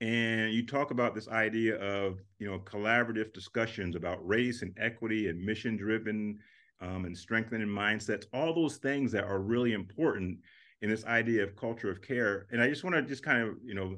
[0.00, 5.28] And you talk about this idea of you know collaborative discussions about race and equity
[5.28, 6.38] and mission driven
[6.80, 10.38] um, and strengthening mindsets, all those things that are really important
[10.82, 12.46] in this idea of culture of care.
[12.50, 13.96] And I just want to just kind of you know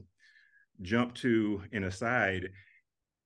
[0.83, 2.51] jump to an aside.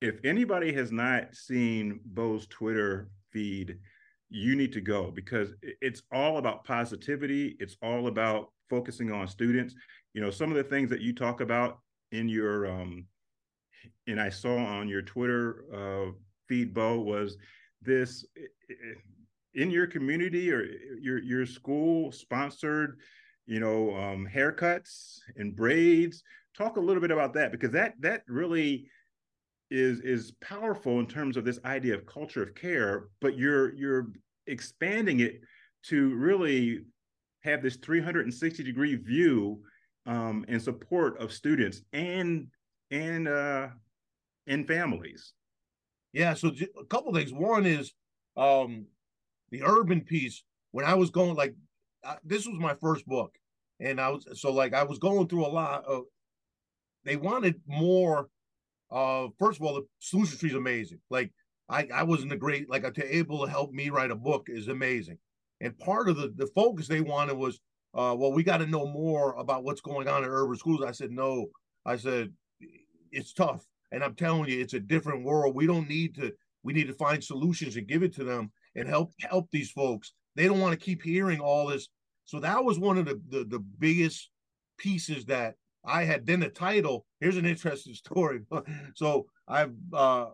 [0.01, 3.79] If anybody has not seen Bo's Twitter feed,
[4.31, 7.55] you need to go because it's all about positivity.
[7.61, 9.75] It's all about focusing on students.
[10.15, 11.79] You know, some of the things that you talk about
[12.11, 13.07] in your um,
[14.07, 16.13] and I saw on your Twitter uh,
[16.49, 17.37] feed, Bo, was
[17.81, 18.25] this
[19.55, 20.65] in your community or
[21.01, 22.99] your your school sponsored,
[23.47, 26.23] you know, um, haircuts and braids.
[26.57, 28.87] Talk a little bit about that because that that really
[29.71, 34.09] is is powerful in terms of this idea of culture of care, but you're you're
[34.47, 35.41] expanding it
[35.85, 36.81] to really
[37.43, 39.61] have this 360 degree view
[40.07, 42.49] um, and support of students and
[42.91, 43.69] and uh,
[44.47, 45.33] and families.
[46.13, 47.33] Yeah, so a couple things.
[47.33, 47.93] One is
[48.37, 48.87] um,
[49.51, 50.43] the urban piece.
[50.73, 51.55] When I was going, like,
[52.05, 53.35] uh, this was my first book,
[53.81, 56.05] and I was so like I was going through a lot of.
[57.05, 58.29] They wanted more
[58.93, 61.01] uh, first of all, the solution tree is amazing.
[61.09, 61.33] Like
[61.69, 64.69] I, I wasn't a great like to able to help me write a book is
[64.69, 65.19] amazing.
[65.61, 67.59] And part of the the focus they wanted was,
[67.95, 70.83] uh, well, we got to know more about what's going on in urban schools.
[70.83, 71.47] I said no.
[71.85, 72.33] I said
[73.11, 75.55] it's tough, and I'm telling you, it's a different world.
[75.55, 76.33] We don't need to.
[76.63, 80.13] We need to find solutions and give it to them and help help these folks.
[80.37, 81.89] They don't want to keep hearing all this.
[82.25, 84.31] So that was one of the the, the biggest
[84.79, 87.05] pieces that I had then the title.
[87.21, 88.41] Here's an interesting story.
[88.95, 90.27] so I've uh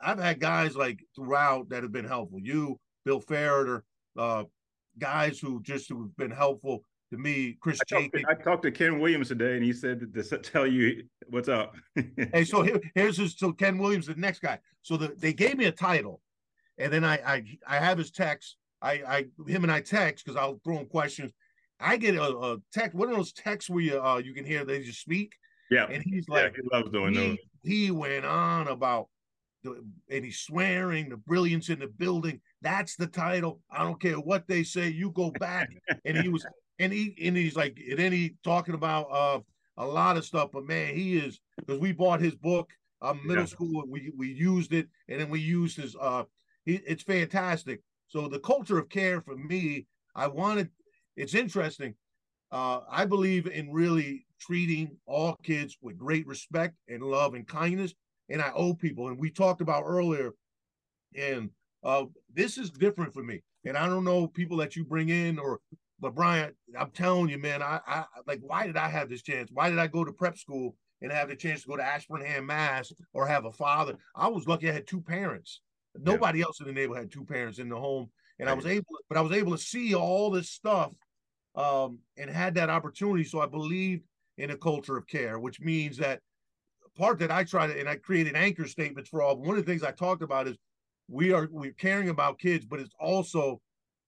[0.00, 2.38] I've had guys like throughout that have been helpful.
[2.40, 3.82] You, Bill Ferriter,
[4.16, 4.44] uh,
[4.98, 6.82] guys who just who've been helpful
[7.12, 7.56] to me.
[7.60, 10.66] Chris I talked, to, I talked to Ken Williams today, and he said to tell
[10.66, 11.74] you what's up.
[12.32, 14.58] hey, so here, here's his, so Ken Williams, the next guy.
[14.82, 16.20] So the, they gave me a title,
[16.78, 18.56] and then I I, I have his text.
[18.82, 21.32] I I him and I text because I'll throw him questions.
[21.78, 24.64] I get a, a text, one of those texts where you uh, you can hear
[24.64, 25.34] they just speak.
[25.70, 25.86] Yeah.
[25.90, 27.38] And he's like, yeah, he loves doing he, those.
[27.62, 29.08] He went on about
[30.10, 32.40] and he's swearing the brilliance in the building.
[32.62, 33.60] That's the title.
[33.70, 34.88] I don't care what they say.
[34.88, 35.70] You go back.
[36.04, 36.46] and he was,
[36.78, 39.40] and he, and he's like, and then he talking about uh
[39.78, 40.50] a lot of stuff.
[40.52, 42.70] But man, he is because we bought his book.
[43.02, 43.48] Um, middle yeah.
[43.48, 43.84] school.
[43.86, 45.94] We we used it, and then we used his.
[46.00, 46.24] Uh,
[46.64, 47.82] he, it's fantastic.
[48.08, 50.70] So the culture of care for me, I wanted
[51.16, 51.94] it's interesting.
[52.52, 57.94] Uh, I believe in really treating all kids with great respect and love and kindness.
[58.28, 60.32] And I owe people, and we talked about earlier,
[61.16, 61.50] and
[61.84, 63.42] uh, this is different for me.
[63.64, 65.60] And I don't know people that you bring in or,
[66.00, 69.50] but Brian, I'm telling you, man, I, I like, why did I have this chance?
[69.52, 72.46] Why did I go to prep school and have the chance to go to Ashburnham,
[72.46, 73.94] Mass, or have a father?
[74.14, 75.60] I was lucky I had two parents.
[75.98, 76.46] Nobody yeah.
[76.46, 78.52] else in the neighborhood had two parents in the home, and right.
[78.52, 80.92] I was able, but I was able to see all this stuff
[81.54, 83.24] um, and had that opportunity.
[83.24, 84.02] So I believed
[84.36, 86.20] in a culture of care, which means that
[86.96, 89.36] part that I try to and I created anchor statements for all.
[89.36, 90.56] One of the things I talked about is
[91.08, 93.60] we are we're caring about kids, but it's also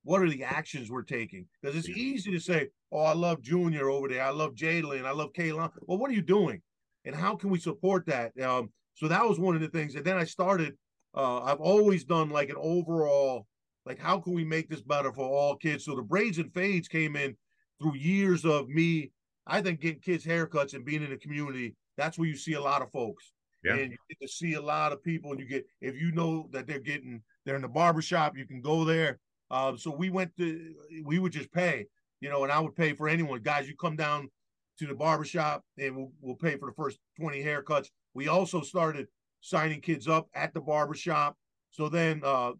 [0.04, 1.46] what are the actions we're taking?
[1.60, 4.22] Because it's easy to say, "Oh, I love Junior over there.
[4.22, 5.04] I love Jalen.
[5.04, 6.62] I love Kaylon." Well, what are you doing,
[7.04, 8.38] and how can we support that?
[8.40, 9.94] Um, so that was one of the things.
[9.94, 10.76] And then I started.
[11.14, 13.46] Uh, I've always done like an overall
[13.88, 15.86] like, how can we make this better for all kids?
[15.86, 17.34] So the braids and fades came in
[17.80, 19.10] through years of me.
[19.46, 21.74] I think getting kids haircuts and being in the community.
[21.98, 23.32] That's where you see a lot of folks.
[23.62, 23.74] Yeah.
[23.74, 26.48] And you get to see a lot of people, and you get if you know
[26.52, 29.18] that they're getting they're in the barbershop, you can go there.
[29.50, 31.86] Um, so we went to we would just pay,
[32.20, 33.40] you know, and I would pay for anyone.
[33.42, 34.30] Guys, you come down
[34.78, 37.88] to the barbershop and we'll, we'll pay for the first 20 haircuts.
[38.14, 39.08] We also started
[39.40, 41.36] signing kids up at the barbershop.
[41.70, 42.52] So then uh,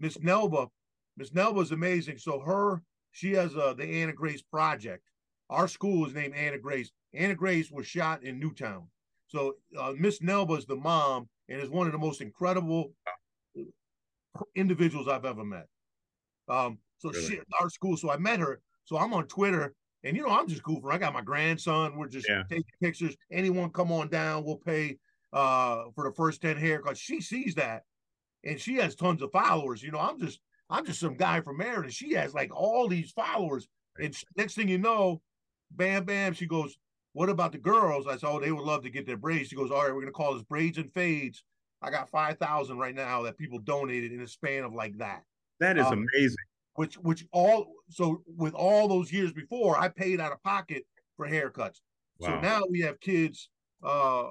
[0.00, 0.68] Miss Nelba,
[1.16, 2.18] Miss Nelba is amazing.
[2.18, 5.02] So her, she has uh, the Ana Grace Project.
[5.50, 6.90] Our school is named Ana Grace.
[7.14, 8.88] Ana Grace was shot in Newtown.
[9.28, 12.92] So uh, Miss Nelba is the mom and is one of the most incredible
[14.54, 15.66] individuals I've ever met.
[16.48, 17.26] Um, so really?
[17.26, 17.96] she our school.
[17.96, 18.60] So I met her.
[18.84, 20.90] So I'm on Twitter, and you know I'm just goofing.
[20.90, 21.96] I got my grandson.
[21.96, 22.42] We're just yeah.
[22.48, 23.14] taking pictures.
[23.30, 24.98] Anyone come on down, we'll pay
[25.32, 26.96] uh for the first 10 haircuts.
[26.96, 27.82] She sees that
[28.44, 29.82] and she has tons of followers.
[29.82, 31.90] You know, I'm just I'm just some guy from Meriden.
[31.90, 33.68] She has like all these followers.
[33.98, 35.20] And next thing you know,
[35.70, 36.78] bam, bam, she goes,
[37.12, 38.06] What about the girls?
[38.06, 39.48] I said, Oh, they would love to get their braids.
[39.48, 41.44] She goes, All right, we're gonna call this braids and fades.
[41.82, 45.22] I got five thousand right now that people donated in a span of like that.
[45.60, 46.36] That is um, amazing.
[46.74, 50.84] Which which all so with all those years before, I paid out of pocket
[51.16, 51.80] for haircuts.
[52.18, 52.28] Wow.
[52.28, 53.48] So now we have kids
[53.82, 54.30] uh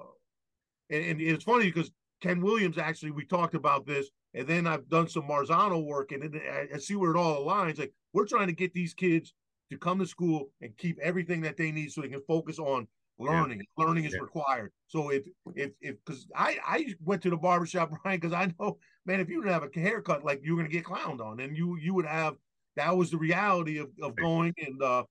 [0.90, 4.90] and, and it's funny because Ken Williams actually we talked about this, and then I've
[4.90, 6.42] done some Marzano work, and then
[6.74, 7.80] I see where it all aligns.
[7.80, 9.34] Like we're trying to get these kids
[9.70, 12.88] to come to school and keep everything that they need so they can focus on
[13.20, 13.60] learning.
[13.60, 13.86] Yeah.
[13.86, 14.22] Learning is yeah.
[14.22, 14.72] required.
[14.88, 15.24] So if
[15.56, 19.30] if if because I I went to the barbershop, Brian, because I know, man, if
[19.30, 21.94] you didn't have a haircut, like you were gonna get clowned on, and you you
[21.94, 22.36] would have
[22.76, 25.04] that was the reality of, of going and uh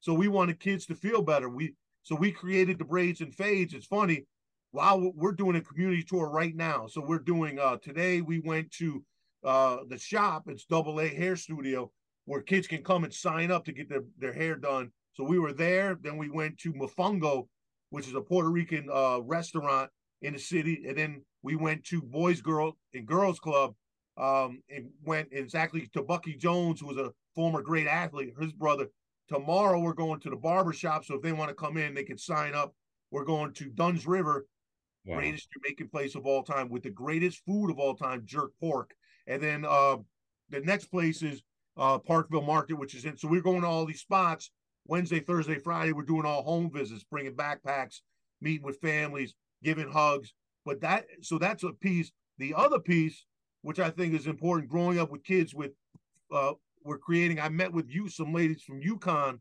[0.00, 1.48] so we wanted kids to feel better.
[1.48, 3.72] We so we created the braids and fades.
[3.72, 4.26] It's funny
[4.72, 6.86] while we're doing a community tour right now.
[6.86, 9.02] So we're doing uh today we went to
[9.42, 11.90] uh the shop, it's double A hair studio,
[12.26, 14.90] where kids can come and sign up to get their, their hair done.
[15.12, 17.48] So we were there, then we went to Mofongo,
[17.90, 19.90] which is a Puerto Rican uh restaurant
[20.22, 23.74] in the city, and then we went to Boys Girl and Girls Club.
[24.16, 28.86] Um, and went exactly to Bucky Jones, who was a former great athlete, his brother.
[29.28, 31.04] Tomorrow we're going to the barbershop.
[31.04, 32.76] So if they want to come in, they can sign up.
[33.10, 34.46] We're going to Dunn's River
[35.04, 35.16] wow.
[35.16, 38.94] greatest Jamaican place of all time with the greatest food of all time, jerk pork.
[39.26, 39.96] And then uh,
[40.50, 41.42] the next place is
[41.76, 43.16] uh, Parkville Market, which is in.
[43.16, 44.50] So we're going to all these spots
[44.86, 45.92] Wednesday, Thursday, Friday.
[45.92, 48.00] We're doing all home visits, bringing backpacks,
[48.40, 50.32] meeting with families, giving hugs.
[50.64, 52.12] But that, so that's a piece.
[52.38, 53.24] The other piece,
[53.62, 55.72] which I think is important, growing up with kids with,
[56.32, 56.52] uh,
[56.84, 57.40] we're creating.
[57.40, 59.38] I met with you, some ladies from UConn,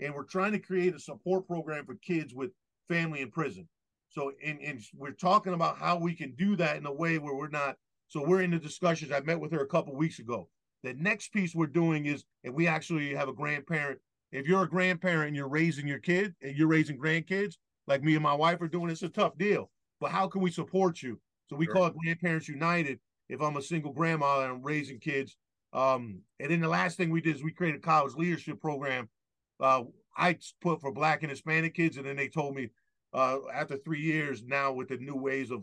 [0.00, 2.50] and we're trying to create a support program for kids with
[2.88, 3.68] family in prison.
[4.08, 7.34] So, and, and we're talking about how we can do that in a way where
[7.34, 7.76] we're not.
[8.08, 9.12] So, we're in the discussions.
[9.12, 10.48] I met with her a couple weeks ago.
[10.82, 13.98] The next piece we're doing is, and we actually have a grandparent.
[14.32, 17.54] If you're a grandparent and you're raising your kid and you're raising grandkids,
[17.86, 19.70] like me and my wife are doing, it's a tough deal.
[20.00, 21.18] But how can we support you?
[21.48, 21.74] So we sure.
[21.74, 22.98] call it Grandparents United.
[23.28, 25.36] If I'm a single grandma and I'm raising kids,
[25.72, 29.08] um, and then the last thing we did is we created a college leadership program.
[29.60, 29.84] Uh,
[30.16, 32.70] I put for Black and Hispanic kids, and then they told me
[33.16, 35.62] uh, after three years now with the new ways of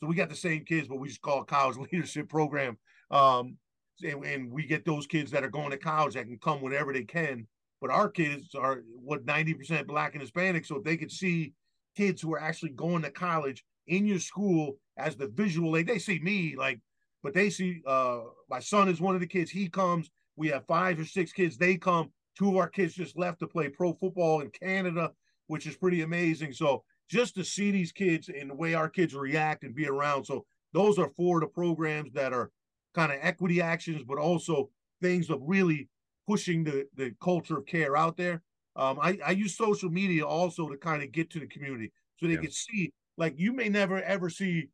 [0.00, 2.78] so we got the same kids but we just call it college leadership program
[3.10, 3.56] um,
[4.02, 7.04] and, we get those kids that are going to college that can come whenever they
[7.04, 7.46] can.
[7.80, 11.52] But our kids are what 90% black and hispanic so if they could see
[11.96, 15.98] kids who are actually going to college in your school as the visual like they
[15.98, 16.80] see me like
[17.22, 19.50] but they see uh my son is one of the kids.
[19.50, 20.10] He comes.
[20.36, 21.56] We have five or six kids.
[21.56, 22.10] They come.
[22.38, 25.10] Two of our kids just left to play pro football in canada
[25.52, 26.52] which is pretty amazing.
[26.52, 30.24] So just to see these kids and the way our kids react and be around.
[30.24, 32.50] So those are four of the programs that are
[32.94, 35.88] kind of equity actions, but also things of really
[36.26, 38.42] pushing the, the culture of care out there.
[38.76, 42.26] Um, I, I use social media also to kind of get to the community so
[42.26, 42.40] they yeah.
[42.40, 44.68] can see, like you may never ever see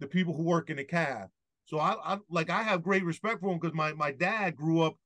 [0.00, 1.28] the people who work in the cab.
[1.66, 4.80] So I, I like I have great respect for them because my my dad grew
[4.82, 4.96] up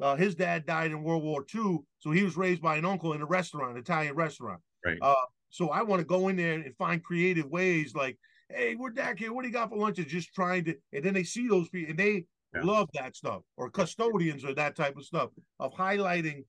[0.00, 3.14] uh, his dad died in World War II, so he was raised by an uncle
[3.14, 4.60] in a restaurant, an Italian restaurant.
[4.84, 4.98] Right.
[5.00, 5.14] Uh,
[5.48, 9.18] so I want to go in there and find creative ways, like, hey, we're back
[9.18, 9.32] here.
[9.32, 9.98] What do you got for lunch?
[9.98, 12.62] And just trying to, and then they see those people, and they yeah.
[12.62, 16.44] love that stuff, or custodians, or that type of stuff of highlighting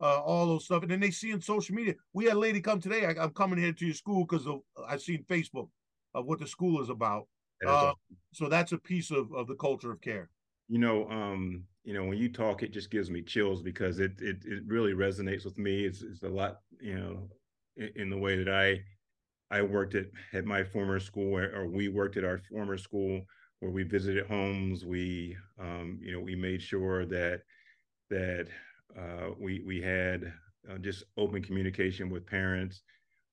[0.00, 0.82] uh, all those stuff.
[0.82, 1.94] And then they see in social media.
[2.12, 3.06] We had a lady come today.
[3.06, 4.46] I, am coming here to your school because
[4.86, 5.68] I've seen Facebook
[6.14, 7.26] of what the school is about.
[7.66, 7.96] uh, awesome.
[8.32, 10.30] So that's a piece of, of the culture of care.
[10.68, 14.12] You know, um, you know, when you talk, it just gives me chills because it
[14.20, 15.86] it, it really resonates with me.
[15.86, 17.28] It's, it's a lot, you know,
[17.76, 18.82] in, in, the way that I
[19.50, 23.22] I worked at at my former school, or we worked at our former school,
[23.60, 24.84] where we visited homes.
[24.84, 27.42] We, um, you know, we made sure that
[28.10, 28.48] that
[28.96, 30.32] uh, we we had
[30.70, 32.82] uh, just open communication with parents.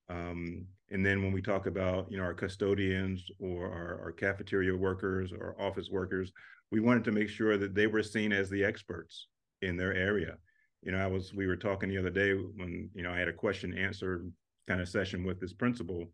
[0.08, 4.74] Um, and then when we talk about, you know, our custodians or our, our cafeteria
[4.74, 6.30] workers or office workers,
[6.70, 9.26] we wanted to make sure that they were seen as the experts
[9.62, 10.36] in their area.
[10.82, 13.28] You know, I was we were talking the other day when you know I had
[13.28, 14.24] a question answer
[14.66, 16.06] kind of session with this principal,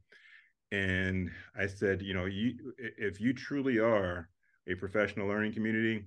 [0.70, 4.28] and I said, you know, you if you truly are
[4.68, 6.04] a professional learning community,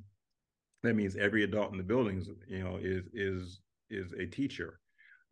[0.84, 4.80] that means every adult in the buildings, you know, is is is a teacher.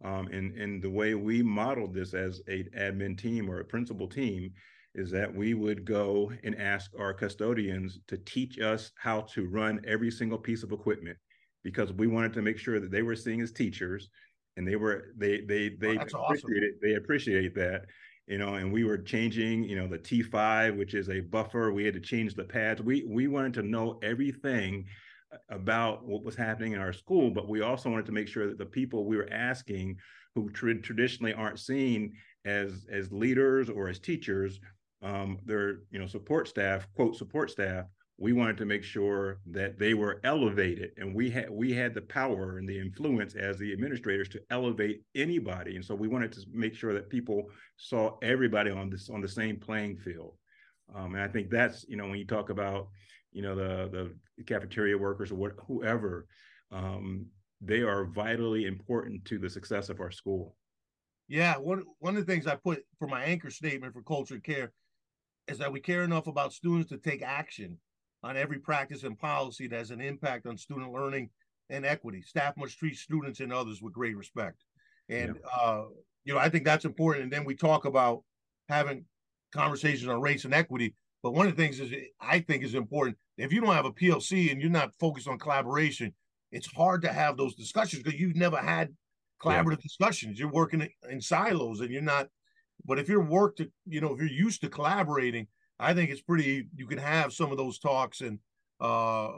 [0.04, 4.08] Um, and and the way we modeled this as a admin team or a principal
[4.08, 4.52] team
[4.96, 9.82] is that we would go and ask our custodians to teach us how to run
[9.88, 11.18] every single piece of equipment
[11.64, 14.10] because we wanted to make sure that they were seeing as teachers
[14.58, 17.86] and they were they they they oh, appreciate it, they appreciate that
[18.28, 21.84] you know and we were changing you know the t5 which is a buffer we
[21.84, 24.86] had to change the pads we we wanted to know everything
[25.50, 28.58] about what was happening in our school but we also wanted to make sure that
[28.58, 29.98] the people we were asking
[30.36, 32.14] who tra- traditionally aren't seen
[32.46, 34.60] as as leaders or as teachers
[35.02, 37.86] um, their you know support staff quote support staff
[38.18, 42.02] we wanted to make sure that they were elevated and we had we had the
[42.02, 46.42] power and the influence as the administrators to elevate anybody and so we wanted to
[46.52, 50.36] make sure that people saw everybody on this on the same playing field.
[50.96, 52.90] Um, and i think that's you know when you talk about
[53.32, 56.28] you know the the cafeteria workers or what, whoever
[56.72, 57.26] um,
[57.62, 60.56] they are vitally important to the success of our school.
[61.28, 64.72] Yeah one one of the things i put for my anchor statement for culture care
[65.48, 67.80] is that we care enough about students to take action
[68.24, 71.30] on every practice and policy that has an impact on student learning
[71.70, 72.22] and equity.
[72.22, 74.64] Staff must treat students and others with great respect.
[75.10, 75.62] And, yeah.
[75.62, 75.84] uh,
[76.24, 77.24] you know, I think that's important.
[77.24, 78.24] And then we talk about
[78.70, 79.06] having
[79.54, 80.96] conversations on race and equity.
[81.22, 83.18] But one of the things is I think is important.
[83.38, 86.14] If you don't have a PLC and you're not focused on collaboration,
[86.52, 88.90] it's hard to have those discussions because you've never had
[89.42, 89.84] collaborative yeah.
[89.84, 90.40] discussions.
[90.40, 92.28] You're working in silos and you're not.
[92.86, 95.48] But if you're work to, you know, if you're used to collaborating,
[95.84, 96.68] I think it's pretty.
[96.76, 98.40] You can have some of those talks, and
[98.80, 99.32] uh,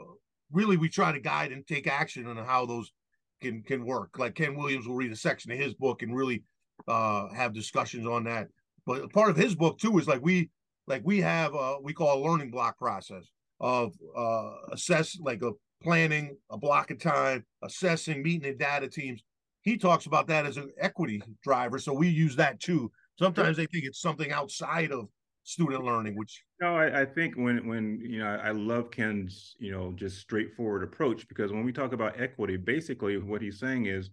[0.52, 2.92] really, we try to guide and take action on how those
[3.40, 4.18] can can work.
[4.18, 6.44] Like Ken Williams will read a section of his book and really
[6.86, 8.48] uh, have discussions on that.
[8.86, 10.50] But part of his book too is like we
[10.86, 13.24] like we have uh, we call a learning block process
[13.60, 15.50] of uh, assess like a
[15.82, 19.22] planning a block of time, assessing, meeting in data teams.
[19.62, 22.92] He talks about that as an equity driver, so we use that too.
[23.18, 25.08] Sometimes they think it's something outside of
[25.46, 29.70] student learning which no I, I, think when when you know i love ken's you
[29.70, 34.10] know just straightforward approach because when we talk about equity basically what he's saying is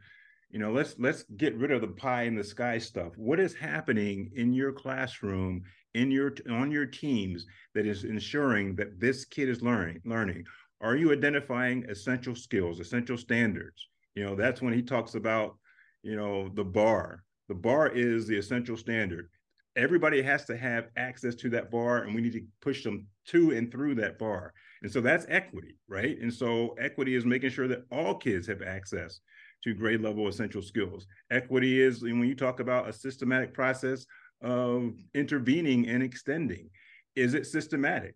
[0.53, 3.11] you know let's let's get rid of the pie in the sky stuff.
[3.17, 5.63] What is happening in your classroom
[5.95, 10.45] in your on your teams that is ensuring that this kid is learning learning?
[10.79, 13.89] Are you identifying essential skills essential standards?
[14.13, 15.57] You know that's when he talks about
[16.03, 17.23] you know the bar.
[17.49, 19.29] The bar is the essential standard
[19.75, 23.51] everybody has to have access to that bar and we need to push them to
[23.51, 24.53] and through that bar.
[24.81, 26.17] And so that's equity right?
[26.19, 29.19] And so equity is making sure that all kids have access
[29.63, 31.05] to grade level essential skills.
[31.31, 34.05] Equity is when you talk about a systematic process
[34.41, 36.69] of intervening and extending
[37.15, 38.15] is it systematic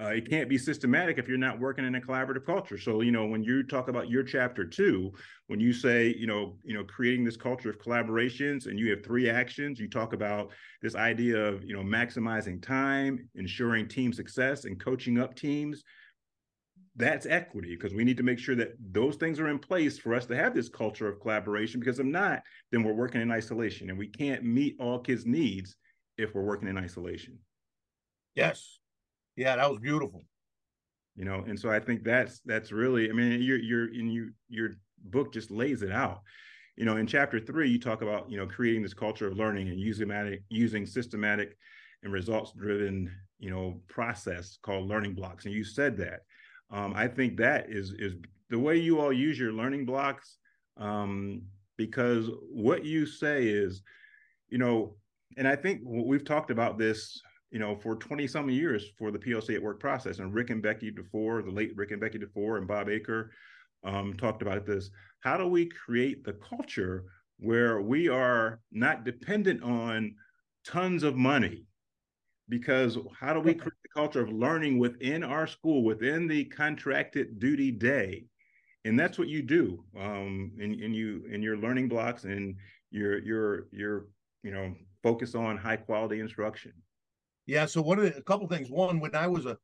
[0.00, 2.78] uh, it can't be systematic if you're not working in a collaborative culture.
[2.78, 5.12] So, you know, when you talk about your chapter two,
[5.46, 9.04] when you say, you know, you know, creating this culture of collaborations, and you have
[9.04, 10.50] three actions, you talk about
[10.82, 15.84] this idea of, you know, maximizing time, ensuring team success, and coaching up teams.
[16.96, 20.14] That's equity because we need to make sure that those things are in place for
[20.14, 21.80] us to have this culture of collaboration.
[21.80, 25.76] Because if not, then we're working in isolation, and we can't meet all kids' needs
[26.18, 27.38] if we're working in isolation.
[28.34, 28.78] Yes,
[29.36, 30.22] yeah, that was beautiful.
[31.16, 34.30] You know, and so I think that's that's really, I mean, your your in you
[34.48, 34.70] your
[35.04, 36.22] book just lays it out.
[36.76, 39.68] You know, in chapter three, you talk about you know creating this culture of learning
[39.68, 40.10] and using
[40.48, 41.56] using systematic
[42.02, 46.20] and results driven you know process called learning blocks, and you said that.
[46.70, 48.14] Um, I think that is is
[48.50, 50.38] the way you all use your learning blocks
[50.76, 51.42] um,
[51.76, 53.82] because what you say is,
[54.48, 54.96] you know,
[55.36, 57.20] and I think we've talked about this
[57.54, 60.18] you know, for 20 some years for the PLC at work process.
[60.18, 63.28] And Rick and Becky DuFour, the late Rick and Becky DuFour and Bob Eaker
[63.84, 64.90] um, talked about this.
[65.20, 67.04] How do we create the culture
[67.38, 70.16] where we are not dependent on
[70.66, 71.64] tons of money?
[72.48, 77.38] Because how do we create the culture of learning within our school, within the contracted
[77.38, 78.24] duty day?
[78.84, 82.56] And that's what you do um, in, in you in your learning blocks and
[82.90, 84.08] your your your
[84.42, 84.74] you know
[85.04, 86.72] focus on high quality instruction.
[87.46, 87.66] Yeah.
[87.66, 88.70] So one of the, a couple things.
[88.70, 89.56] One, when I was a,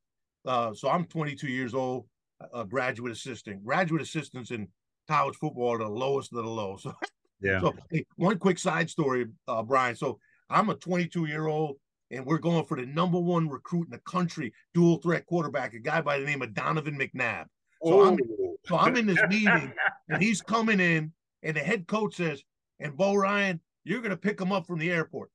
[0.47, 2.07] uh, so I'm 22 years old,
[2.55, 3.65] a graduate assistant.
[3.65, 4.69] Graduate assistants in
[5.09, 6.77] college football are the lowest of the low.
[6.77, 6.95] So
[7.41, 7.61] yeah.
[7.61, 9.97] So hey, one quick side story, uh, Brian.
[9.97, 10.19] So
[10.49, 11.77] I'm a 22 year old,
[12.11, 15.79] and we're going for the number one recruit in the country, dual threat quarterback, a
[15.79, 17.47] guy by the name of Donovan McNabb.
[17.83, 18.07] So oh.
[18.09, 18.19] I'm
[18.67, 19.73] so I'm in this meeting,
[20.09, 21.13] and he's coming in,
[21.43, 22.43] and the head coach says,
[22.79, 25.31] "And Bo Ryan, you're going to pick him up from the airport."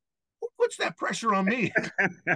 [0.65, 1.71] Puts that pressure on me?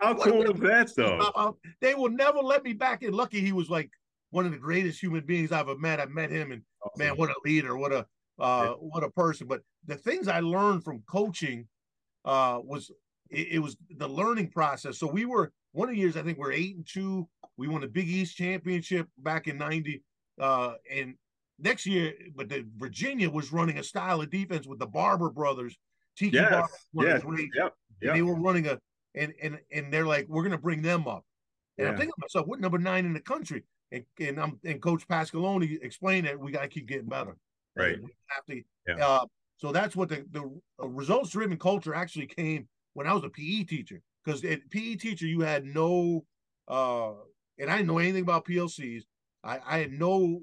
[0.00, 1.56] How cool is that, though?
[1.80, 3.12] They will never let me back in.
[3.12, 3.90] Lucky he was like
[4.30, 6.00] one of the greatest human beings I've ever met.
[6.00, 6.62] I met him, and
[6.96, 7.76] man, what a leader!
[7.76, 8.06] What a
[8.38, 9.46] uh, what a person!
[9.46, 11.66] But the things I learned from coaching
[12.24, 12.90] uh, was
[13.30, 14.98] it, it, was the learning process.
[14.98, 17.28] So we were one of the years I think we are eight and two.
[17.56, 20.02] We won the Big East championship back in '90.
[20.40, 21.14] uh, and
[21.58, 25.78] next year, but the Virginia was running a style of defense with the Barber brothers,
[26.16, 26.50] Tiki yes,
[26.92, 27.74] Barber, yes, yep, yep.
[28.02, 28.78] and they were running a
[29.14, 31.24] and and and they're like, we're gonna bring them up.
[31.78, 31.90] And yeah.
[31.90, 33.64] I'm thinking to myself, what number nine in the country?
[33.92, 37.36] And and I'm and Coach Pasqualoni explained that we got to keep getting better.
[37.76, 38.00] Right.
[38.02, 38.62] We have to.
[38.88, 39.06] Yeah.
[39.06, 39.26] Uh,
[39.58, 43.30] so that's what the the uh, results driven culture actually came when I was a
[43.30, 44.00] PE teacher.
[44.24, 46.24] Because at PE teacher, you had no,
[46.66, 47.12] uh,
[47.58, 49.04] and I didn't know anything about PLCs.
[49.44, 50.40] I, I had no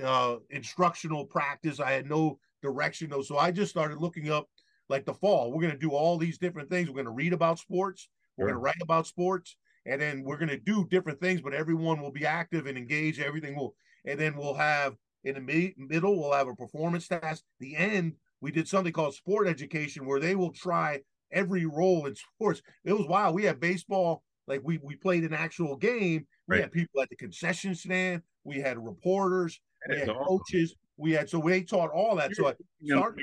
[0.00, 1.80] uh, instructional practice.
[1.80, 3.22] I had no direction though.
[3.22, 4.48] So I just started looking up
[4.88, 5.52] like the fall.
[5.52, 6.88] We're going to do all these different things.
[6.88, 8.08] We're going to read about sports.
[8.36, 8.52] We're sure.
[8.52, 9.56] going to write about sports,
[9.86, 11.40] and then we're going to do different things.
[11.40, 13.20] But everyone will be active and engaged.
[13.20, 17.44] Everything will, and then we'll have in the mi- middle we'll have a performance task.
[17.60, 21.00] The end we did something called sport education where they will try
[21.30, 22.62] every role in sports.
[22.84, 23.34] It was wild.
[23.34, 26.26] We had baseball, like we we played an actual game.
[26.48, 26.62] We right.
[26.62, 28.22] had people at the concession stand.
[28.44, 29.60] We had reporters.
[29.88, 30.24] we had awesome.
[30.24, 30.74] coaches.
[31.00, 32.36] We had so we taught all that.
[32.36, 32.52] So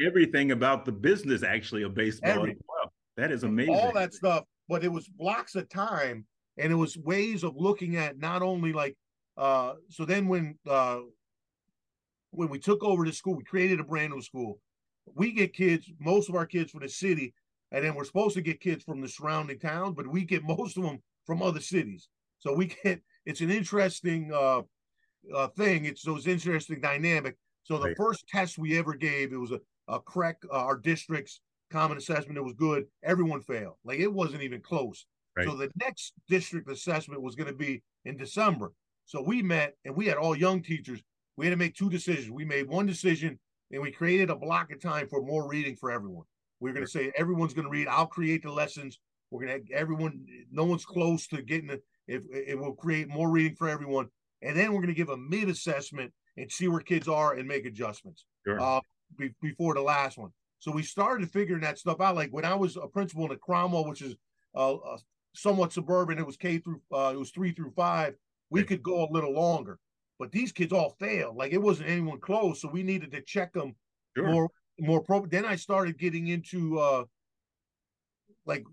[0.05, 2.39] everything about the business actually of baseball.
[2.39, 2.93] Well.
[3.17, 3.75] That is amazing.
[3.75, 6.25] All that stuff, but it was blocks of time,
[6.57, 8.95] and it was ways of looking at not only like.
[9.37, 10.99] uh So then when uh
[12.31, 14.59] when we took over the school, we created a brand new school.
[15.15, 17.33] We get kids, most of our kids from the city,
[17.71, 20.77] and then we're supposed to get kids from the surrounding towns, but we get most
[20.77, 22.09] of them from other cities.
[22.39, 24.61] So we get it's an interesting uh,
[25.35, 25.85] uh thing.
[25.85, 27.37] It's those interesting dynamic.
[27.67, 27.97] So the right.
[27.97, 29.59] first test we ever gave, it was a,
[29.89, 32.37] a correct uh, our district's common assessment.
[32.37, 32.85] It was good.
[33.03, 33.75] Everyone failed.
[33.83, 35.05] Like it wasn't even close.
[35.35, 35.45] Right.
[35.45, 38.71] So the next district assessment was going to be in December.
[39.05, 41.01] So we met and we had all young teachers.
[41.35, 42.31] We had to make two decisions.
[42.31, 43.37] We made one decision
[43.71, 46.23] and we created a block of time for more reading for everyone.
[46.61, 47.89] We we're going to say everyone's going to read.
[47.89, 48.97] I'll create the lessons.
[49.29, 50.25] We're going to everyone.
[50.51, 51.83] No one's close to getting it.
[52.07, 54.07] If it will create more reading for everyone,
[54.41, 57.47] and then we're going to give a mid assessment and see where kids are and
[57.47, 58.59] make adjustments sure.
[58.59, 58.79] uh,
[59.17, 60.31] be, before the last one.
[60.59, 62.15] So we started figuring that stuff out.
[62.15, 64.15] Like when I was a principal in the Cromwell, which is
[64.55, 64.97] uh, uh,
[65.35, 68.15] somewhat suburban, it was K through uh, it was three through five.
[68.49, 69.77] We could go a little longer,
[70.19, 71.35] but these kids all failed.
[71.35, 73.75] Like it wasn't anyone close, so we needed to check them
[74.15, 74.31] sure.
[74.31, 75.01] more more.
[75.01, 77.03] Pro- then I started getting into uh,
[78.45, 78.63] like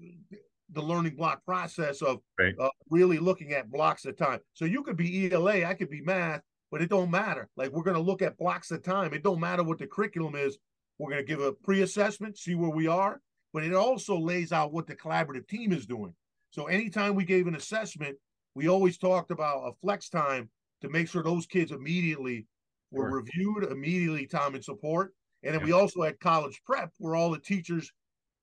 [0.72, 2.54] the learning block process of right.
[2.58, 4.40] uh, really looking at blocks of time.
[4.54, 6.40] So you could be ELA, I could be math,
[6.74, 7.48] but it don't matter.
[7.56, 9.14] Like we're going to look at blocks of time.
[9.14, 10.58] It don't matter what the curriculum is.
[10.98, 13.20] We're going to give a pre-assessment, see where we are,
[13.52, 16.12] but it also lays out what the collaborative team is doing.
[16.50, 18.16] So anytime we gave an assessment,
[18.56, 20.50] we always talked about a flex time
[20.80, 22.44] to make sure those kids immediately
[22.90, 23.22] were sure.
[23.22, 25.14] reviewed, immediately time and support.
[25.44, 25.66] And then yeah.
[25.66, 27.92] we also had college prep where all the teachers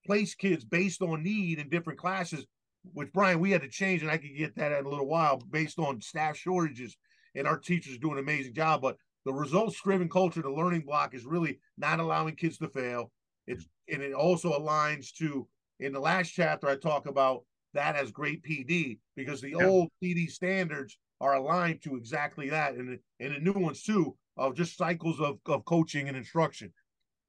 [0.05, 2.45] place kids based on need in different classes,
[2.93, 5.41] which Brian, we had to change, and I could get that in a little while
[5.49, 6.95] based on staff shortages
[7.35, 8.81] and our teachers do an amazing job.
[8.81, 13.11] But the results driven culture, the learning block is really not allowing kids to fail.
[13.47, 15.47] It's and it also aligns to
[15.79, 19.65] in the last chapter I talk about that as great PD because the yeah.
[19.65, 24.55] old PD standards are aligned to exactly that, and and the new ones too of
[24.55, 26.71] just cycles of of coaching and instruction.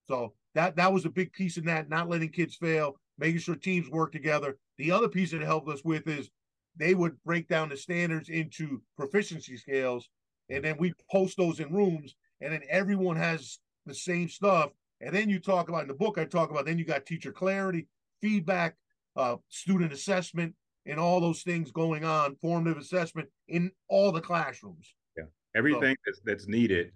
[0.06, 3.54] So that that was a big piece in that, not letting kids fail, making sure
[3.54, 4.58] teams work together.
[4.78, 6.30] The other piece that helped us with is
[6.76, 10.08] they would break down the standards into proficiency scales
[10.50, 14.70] and then we post those in rooms and then everyone has the same stuff.
[15.00, 17.32] And then you talk about in the book i talk about then you got teacher
[17.32, 17.88] clarity
[18.20, 18.76] feedback
[19.16, 20.54] uh, student assessment
[20.86, 24.94] and all those things going on formative assessment in all the classrooms.
[25.16, 25.24] Yeah.
[25.54, 26.92] Everything so, that's, that's needed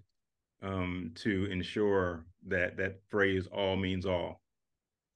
[0.63, 4.41] um, to ensure that that phrase all means all.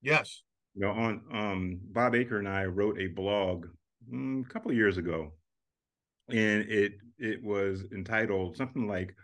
[0.02, 0.42] Yes.
[0.74, 3.66] You know on um, bob eaker and i wrote a blog
[4.12, 5.32] mm, a couple of years ago,
[6.28, 9.14] and it it was entitled something like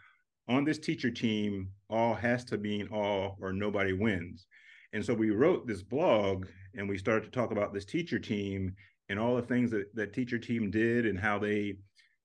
[0.49, 4.47] "On this teacher team, all has to mean all, or nobody wins."
[4.93, 8.75] And so we wrote this blog, and we started to talk about this teacher team
[9.09, 11.77] and all the things that that teacher team did and how they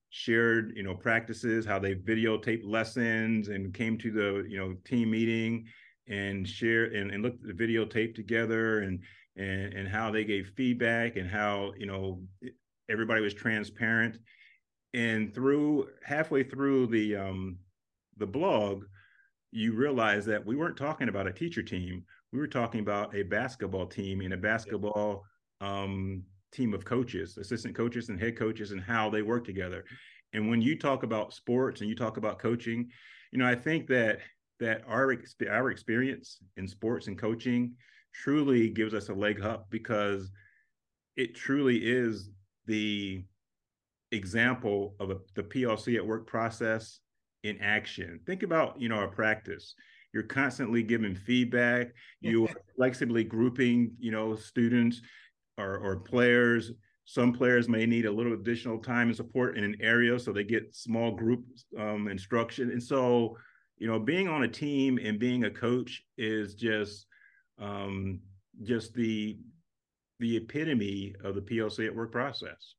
[0.09, 5.09] shared you know practices how they videotaped lessons and came to the you know team
[5.11, 5.65] meeting
[6.09, 8.99] and share and, and looked at the videotape together and
[9.35, 12.21] and and how they gave feedback and how you know
[12.89, 14.17] everybody was transparent.
[14.93, 17.57] And through halfway through the um
[18.17, 18.83] the blog
[19.53, 22.05] you realize that we weren't talking about a teacher team.
[22.31, 25.23] We were talking about a basketball team and a basketball
[25.59, 29.85] um team of coaches assistant coaches and head coaches and how they work together.
[30.33, 32.89] And when you talk about sports and you talk about coaching
[33.31, 34.19] you know i think that
[34.59, 35.15] that our
[35.49, 37.73] our experience in sports and coaching
[38.13, 40.31] truly gives us a leg up because
[41.15, 42.29] it truly is
[42.65, 43.23] the
[44.11, 46.99] example of a, the PLC at work process
[47.43, 48.19] in action.
[48.25, 49.73] Think about, you know, our practice.
[50.13, 51.87] You're constantly giving feedback.
[52.19, 55.01] You are flexibly grouping, you know, students
[55.57, 56.71] or, or players.
[57.05, 60.43] Some players may need a little additional time and support in an area, so they
[60.43, 61.43] get small group
[61.77, 62.71] um, instruction.
[62.71, 63.37] And so,
[63.77, 67.07] you know, being on a team and being a coach is just
[67.61, 68.19] um,
[68.63, 69.37] just the
[70.19, 72.75] the epitome of the PLC at work process.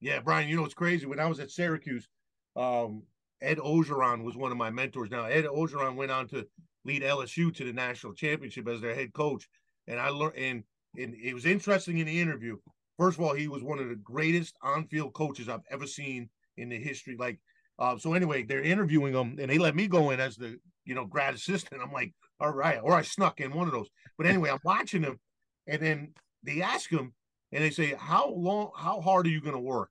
[0.00, 1.06] Yeah, Brian, you know it's crazy.
[1.06, 2.08] When I was at Syracuse,
[2.54, 3.02] um,
[3.40, 5.10] Ed Orgeron was one of my mentors.
[5.10, 6.46] Now, Ed Orgeron went on to
[6.84, 9.48] lead LSU to the national championship as their head coach.
[9.86, 10.64] And I learned, and,
[10.96, 12.56] and it was interesting in the interview.
[12.98, 16.68] First of all, he was one of the greatest on-field coaches I've ever seen in
[16.68, 17.16] the history.
[17.18, 17.38] Like,
[17.78, 20.94] uh, so anyway, they're interviewing him, and they let me go in as the you
[20.94, 21.80] know grad assistant.
[21.80, 23.88] I'm like, all right, or I snuck in one of those.
[24.16, 25.18] But anyway, I'm watching him,
[25.66, 27.12] and then they ask him,
[27.52, 28.70] and they say, "How long?
[28.76, 29.90] How hard are you going to work?"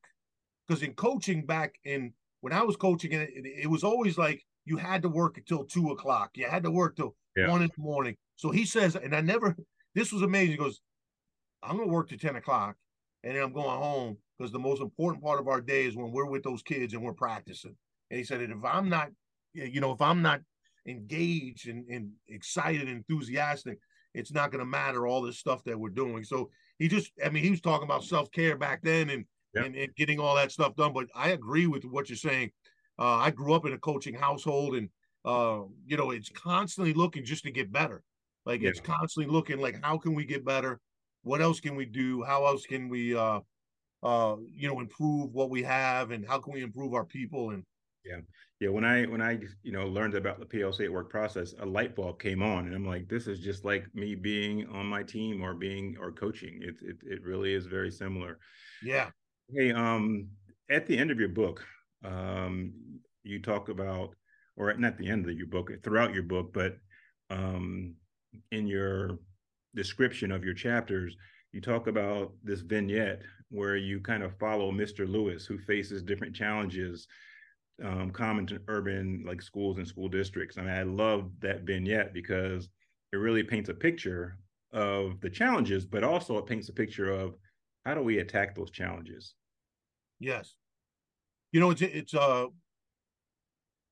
[0.68, 4.78] Because in coaching back in when I was coaching, it, it was always like you
[4.78, 6.32] had to work until two o'clock.
[6.36, 7.50] You had to work till yeah.
[7.50, 8.16] one in the morning.
[8.36, 9.56] So he says, and I never.
[9.95, 10.52] This was amazing.
[10.52, 10.80] He goes,
[11.64, 12.76] "I'm going to work to ten o'clock,
[13.24, 16.12] and then I'm going home because the most important part of our day is when
[16.12, 17.76] we're with those kids and we're practicing."
[18.10, 19.10] And he said, "And if I'm not,
[19.54, 20.41] you know, if I'm not
[20.88, 23.80] engaged and, and excited, enthusiastic,
[24.14, 27.30] it's not going to matter all this stuff that we're doing." So he just, I
[27.30, 29.66] mean, he was talking about self care back then and yep.
[29.66, 30.94] and, and, getting all that stuff done.
[30.94, 32.52] But I agree with what you're saying.
[33.00, 34.90] Uh, I grew up in a coaching household, and
[35.26, 38.04] uh, you know, it's constantly looking just to get better.
[38.46, 38.70] Like yeah.
[38.70, 40.80] it's constantly looking like how can we get better?
[41.24, 42.24] What else can we do?
[42.24, 43.42] How else can we, uh,
[44.02, 47.50] uh, you know, improve what we have, and how can we improve our people?
[47.52, 47.64] And
[48.08, 48.20] yeah,
[48.60, 48.70] yeah.
[48.70, 51.95] When I when I you know learned about the PLC at work process, a light
[51.95, 55.41] bulb came on, and I'm like, this is just like me being on my team
[55.41, 56.60] or being or coaching.
[56.62, 58.39] It it it really is very similar.
[58.84, 59.10] Yeah.
[59.53, 60.28] Hey, um,
[60.70, 61.64] at the end of your book,
[62.03, 62.74] um,
[63.24, 64.16] you talk about,
[64.55, 66.78] or not the end of your book, throughout your book, but
[67.30, 67.95] um,
[68.51, 69.20] in your
[69.76, 71.16] description of your chapters,
[71.53, 75.08] you talk about this vignette where you kind of follow Mr.
[75.08, 77.08] Lewis, who faces different challenges
[77.84, 80.57] um, common to urban like schools and school districts.
[80.57, 82.69] I mean, I love that vignette because
[83.13, 84.38] it really paints a picture
[84.71, 87.36] of the challenges, but also it paints a picture of
[87.86, 89.36] how do we attack those challenges?
[90.19, 90.55] Yes.
[91.51, 92.47] You know, it's it's uh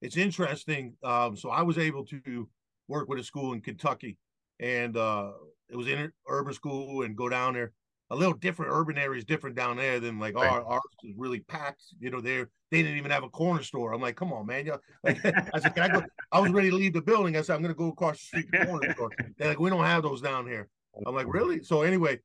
[0.01, 0.95] it's interesting.
[1.03, 2.49] Um, so I was able to
[2.87, 4.17] work with a school in Kentucky,
[4.59, 5.31] and uh,
[5.69, 7.71] it was in urban school and go down there.
[8.11, 8.71] A little different.
[8.71, 10.47] Urban area is different down there than like right.
[10.47, 11.83] our ours is really packed.
[11.99, 13.93] You know, there they didn't even have a corner store.
[13.93, 14.65] I'm like, come on, man.
[14.65, 16.03] you like I said, can I go?
[16.31, 17.35] I was ready to leave the building.
[17.35, 19.11] I said, I'm gonna go across the street to the corner store.
[19.37, 20.69] They're like, we don't have those down here.
[21.05, 21.63] I'm like, really?
[21.63, 22.19] So anyway,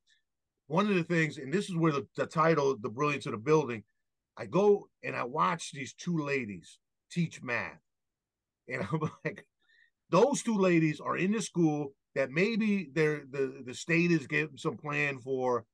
[0.66, 3.38] one of the things, and this is where the, the title, The Brilliance of the
[3.38, 3.82] Building,
[4.36, 6.78] I go and I watch these two ladies
[7.10, 7.80] teach math.
[8.68, 9.46] And I'm like,
[10.10, 14.76] those two ladies are in the school that maybe the, the state is getting some
[14.76, 15.64] plan for.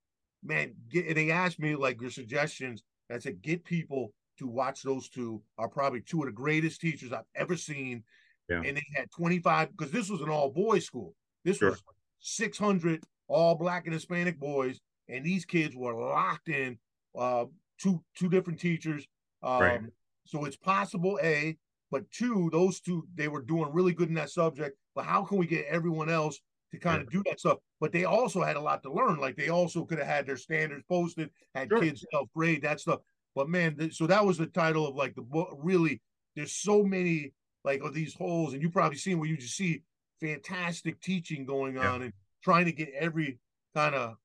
[0.44, 2.82] Man, get, and they asked me like your suggestions.
[3.10, 7.12] I said, get people to watch those two are probably two of the greatest teachers
[7.12, 8.04] I've ever seen.
[8.48, 8.62] Yeah.
[8.64, 11.14] And they had 25 because this was an all boys school.
[11.44, 11.70] This sure.
[11.70, 11.82] was
[12.20, 14.78] 600 all black and Hispanic boys
[15.08, 16.78] and these kids were locked in
[17.16, 17.44] uh,
[17.80, 19.06] two two different teachers.
[19.42, 19.80] Um, right.
[20.24, 21.56] So it's possible, a,
[21.90, 24.76] but two, those two they were doing really good in that subject.
[24.96, 26.40] But how can we get everyone else
[26.72, 27.58] to kind of do that stuff?
[27.80, 29.18] But they also had a lot to learn.
[29.18, 31.80] Like they also could have had their standards posted, had sure.
[31.80, 33.00] kids self grade that stuff.
[33.36, 35.56] But man, th- so that was the title of like the book.
[35.58, 36.00] Really,
[36.34, 37.32] there's so many
[37.62, 39.82] like of these holes, and you probably seen where you just see
[40.20, 42.06] fantastic teaching going on yeah.
[42.06, 43.38] and trying to get every
[43.74, 44.16] kind of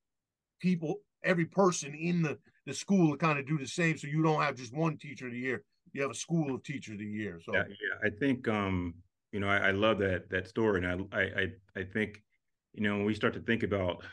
[0.61, 3.97] people, every person in the, the school to kind of do the same.
[3.97, 5.63] So you don't have just one teacher of the year.
[5.93, 7.39] You have a school of teachers of the year.
[7.43, 8.07] So yeah, yeah.
[8.07, 8.93] I think um,
[9.31, 10.83] you know, I, I love that that story.
[10.83, 12.21] And I, I I think,
[12.73, 14.03] you know, when we start to think about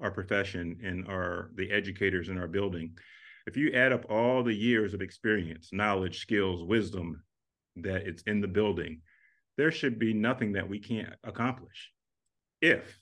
[0.00, 2.96] our profession and our the educators in our building,
[3.46, 7.22] if you add up all the years of experience, knowledge, skills, wisdom
[7.76, 9.00] that it's in the building,
[9.56, 11.92] there should be nothing that we can't accomplish
[12.60, 12.98] if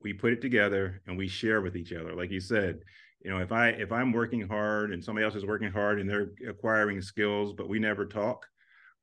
[0.00, 2.80] we put it together and we share with each other like you said
[3.22, 6.08] you know if i if i'm working hard and somebody else is working hard and
[6.08, 8.46] they're acquiring skills but we never talk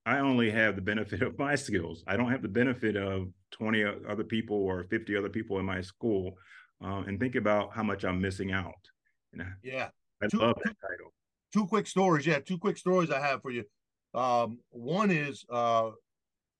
[0.05, 3.83] i only have the benefit of my skills i don't have the benefit of 20
[4.09, 6.33] other people or 50 other people in my school
[6.81, 8.73] um, and think about how much i'm missing out
[9.63, 9.89] yeah
[10.21, 11.13] i two, love that title
[11.51, 13.63] two quick stories yeah two quick stories i have for you
[14.13, 15.89] um, one is uh,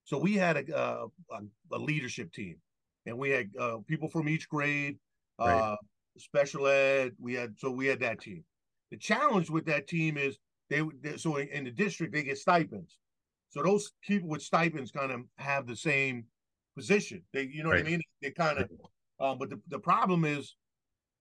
[0.06, 1.40] so we had a, a,
[1.72, 2.58] a leadership team
[3.06, 4.98] and we had uh, people from each grade,
[5.40, 5.78] uh, right.
[6.18, 7.14] special ed.
[7.20, 8.44] We had so we had that team.
[8.92, 10.38] The challenge with that team is
[10.70, 12.98] they, they so in the district they get stipends.
[13.54, 16.26] So those people with stipends kind of have the same
[16.76, 17.22] position.
[17.34, 17.84] They, you know right.
[17.84, 18.02] what I mean?
[18.20, 18.70] They kind of,
[19.20, 20.56] um, but the, the problem is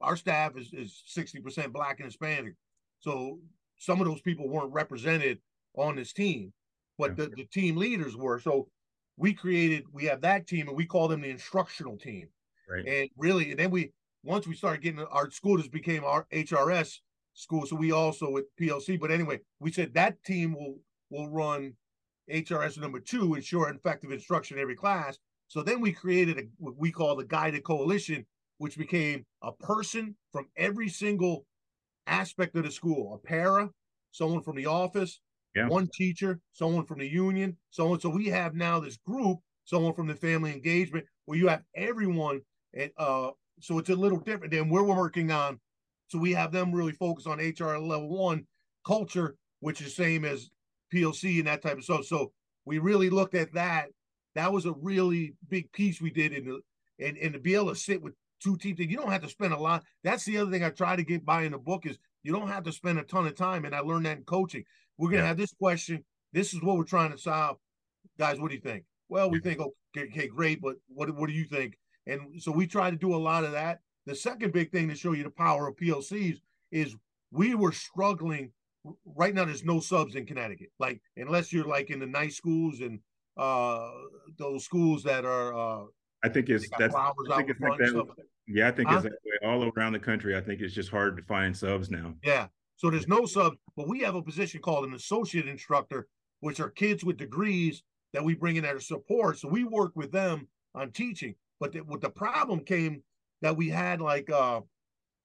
[0.00, 2.54] our staff is is 60% black and Hispanic.
[3.00, 3.38] So
[3.76, 5.40] some of those people weren't represented
[5.76, 6.54] on this team,
[6.96, 7.26] but yeah.
[7.26, 8.40] the, the team leaders were.
[8.40, 8.68] So
[9.18, 12.28] we created, we have that team and we call them the instructional team.
[12.66, 12.86] Right.
[12.86, 13.92] And really, and then we
[14.24, 17.00] once we started getting our school just became our HRS
[17.34, 17.66] school.
[17.66, 18.98] So we also with PLC.
[18.98, 20.78] But anyway, we said that team will
[21.10, 21.74] will run
[22.30, 25.18] HRS number two, ensure effective instruction in every class.
[25.48, 28.26] So then we created a, what we call the guided coalition,
[28.58, 31.44] which became a person from every single
[32.06, 33.70] aspect of the school, a para,
[34.12, 35.20] someone from the office,
[35.54, 35.68] yeah.
[35.68, 38.00] one teacher, someone from the union, someone.
[38.00, 42.40] So we have now this group, someone from the family engagement, where you have everyone.
[42.74, 45.60] And uh, so it's a little different than where we're working on.
[46.08, 48.46] So we have them really focus on HR level one
[48.86, 50.50] culture, which is same as
[50.92, 52.04] PLC and that type of stuff.
[52.04, 52.32] So
[52.64, 53.88] we really looked at that.
[54.34, 56.60] That was a really big piece we did in the
[56.98, 59.52] and, and to be able to sit with two teams you don't have to spend
[59.52, 59.84] a lot.
[60.04, 62.48] That's the other thing I try to get by in the book is you don't
[62.48, 63.64] have to spend a ton of time.
[63.64, 64.64] And I learned that in coaching.
[64.98, 65.28] We're gonna yeah.
[65.28, 66.04] have this question.
[66.32, 67.58] This is what we're trying to solve.
[68.18, 68.84] Guys, what do you think?
[69.08, 69.48] Well, we mm-hmm.
[69.48, 71.78] think okay, okay, great, but what what do you think?
[72.06, 73.80] And so we try to do a lot of that.
[74.06, 76.38] The second big thing to show you the power of PLCs
[76.72, 76.96] is
[77.30, 78.50] we were struggling.
[79.04, 80.70] Right now, there's no subs in Connecticut.
[80.78, 83.00] Like unless you're like in the nice schools and
[83.36, 83.90] uh
[84.38, 85.84] those schools that are uh
[86.22, 88.06] I think it's that's I think it's like that,
[88.46, 88.96] yeah, I think huh?
[88.96, 90.36] it's that way all around the country.
[90.36, 92.14] I think it's just hard to find subs now.
[92.22, 92.48] Yeah.
[92.76, 96.08] So there's no subs, but we have a position called an associate instructor,
[96.40, 99.38] which are kids with degrees that we bring in as support.
[99.38, 101.34] So we work with them on teaching.
[101.60, 103.02] But the, what the problem came
[103.40, 104.60] that we had like uh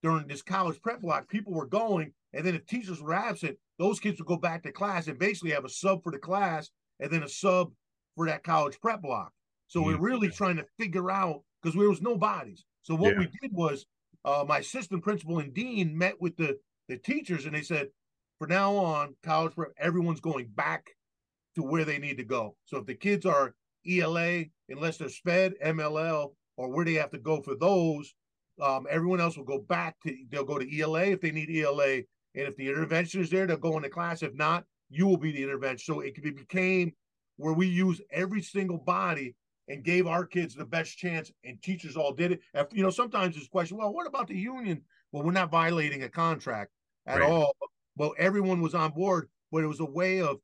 [0.02, 4.00] during this college prep block, people were going, and then if teachers were absent, those
[4.00, 6.70] kids would go back to class and basically have a sub for the class
[7.00, 7.72] and then a sub
[8.16, 9.32] for that college prep block.
[9.66, 12.64] So we're really trying to figure out because there was no bodies.
[12.82, 13.20] So what yeah.
[13.20, 13.86] we did was
[14.24, 16.58] uh, my assistant principal and dean met with the
[16.88, 17.88] the teachers and they said,
[18.38, 20.88] for now on, college prep, everyone's going back
[21.54, 22.56] to where they need to go.
[22.64, 23.54] So if the kids are
[23.86, 28.14] ELA, unless they're SPED, MLL, or where they have to go for those,
[28.60, 32.00] um, everyone else will go back to they'll go to ELA if they need ELA,
[32.38, 34.22] and if the intervention is there, they'll go into class.
[34.22, 35.92] If not, you will be the intervention.
[35.92, 36.92] So it became
[37.36, 39.34] where we use every single body
[39.66, 42.40] and gave our kids the best chance, and teachers all did it.
[42.54, 44.82] After, you know, sometimes there's question, well, what about the union?
[45.10, 46.70] Well, we're not violating a contract
[47.06, 47.28] at right.
[47.28, 47.56] all.
[47.96, 50.38] Well, everyone was on board, but it was a way of,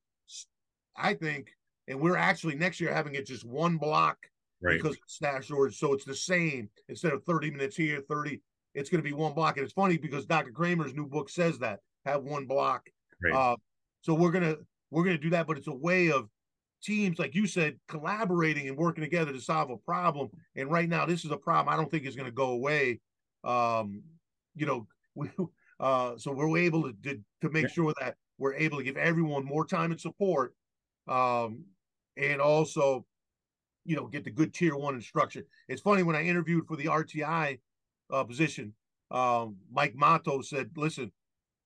[0.97, 1.51] I think,
[1.86, 4.18] and we're actually next year having it just one block
[4.61, 4.76] right.
[4.76, 5.78] because of staff shortage.
[5.78, 8.40] So it's the same instead of 30 minutes here, 30,
[8.75, 9.57] it's going to be one block.
[9.57, 10.51] And it's funny because Dr.
[10.51, 12.89] Kramer's new book says that have one block.
[13.33, 13.57] Uh,
[14.03, 14.57] so we're gonna
[14.91, 16.29] we're gonna do that, but it's a way of
[16.85, 20.29] teams, like you said, collaborating and working together to solve a problem.
[20.55, 23.01] And right now, this is a problem I don't think is going to go away.
[23.43, 24.03] Um,
[24.55, 25.31] you know, we,
[25.81, 27.72] uh, so we're able to, to, to make yeah.
[27.72, 30.55] sure that we're able to give everyone more time and support,
[31.09, 31.64] um,
[32.16, 33.07] and also,
[33.85, 35.45] you know, get the good tier one instruction.
[35.68, 37.59] It's funny when I interviewed for the RTI
[38.11, 38.74] uh, position,
[39.11, 41.12] um, Mike Mattos said, "Listen,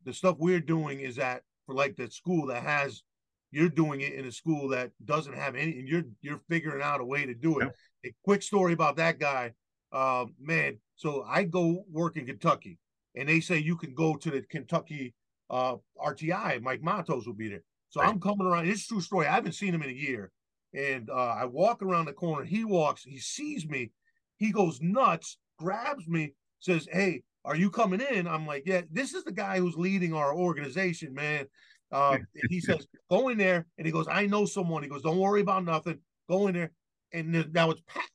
[0.04, 3.02] the stuff we're doing is that for like the school that has
[3.50, 7.00] you're doing it in a school that doesn't have any, and you're you're figuring out
[7.00, 7.70] a way to do it.
[8.04, 8.10] Yeah.
[8.10, 9.52] A quick story about that guy,
[9.92, 10.78] uh, man.
[10.96, 12.78] So I go work in Kentucky,
[13.16, 15.14] and they say you can go to the Kentucky
[15.50, 16.60] uh, RTI.
[16.60, 17.62] Mike Mattos will be there.
[17.88, 18.08] So right.
[18.08, 18.68] I'm coming around.
[18.68, 19.26] It's true story.
[19.26, 20.30] I haven't seen him in a year,
[20.74, 22.44] and uh, I walk around the corner.
[22.44, 23.02] He walks.
[23.02, 23.90] He sees me.
[24.36, 25.38] He goes nuts.
[25.58, 26.32] Grabs me.
[26.60, 30.14] Says, "Hey, are you coming in?" I'm like, "Yeah." This is the guy who's leading
[30.14, 31.46] our organization, man.
[31.92, 33.66] Um, he says, go in there.
[33.76, 34.82] And he goes, I know someone.
[34.82, 35.98] He goes, don't worry about nothing.
[36.28, 36.72] Go in there.
[37.12, 38.10] And now it's packed.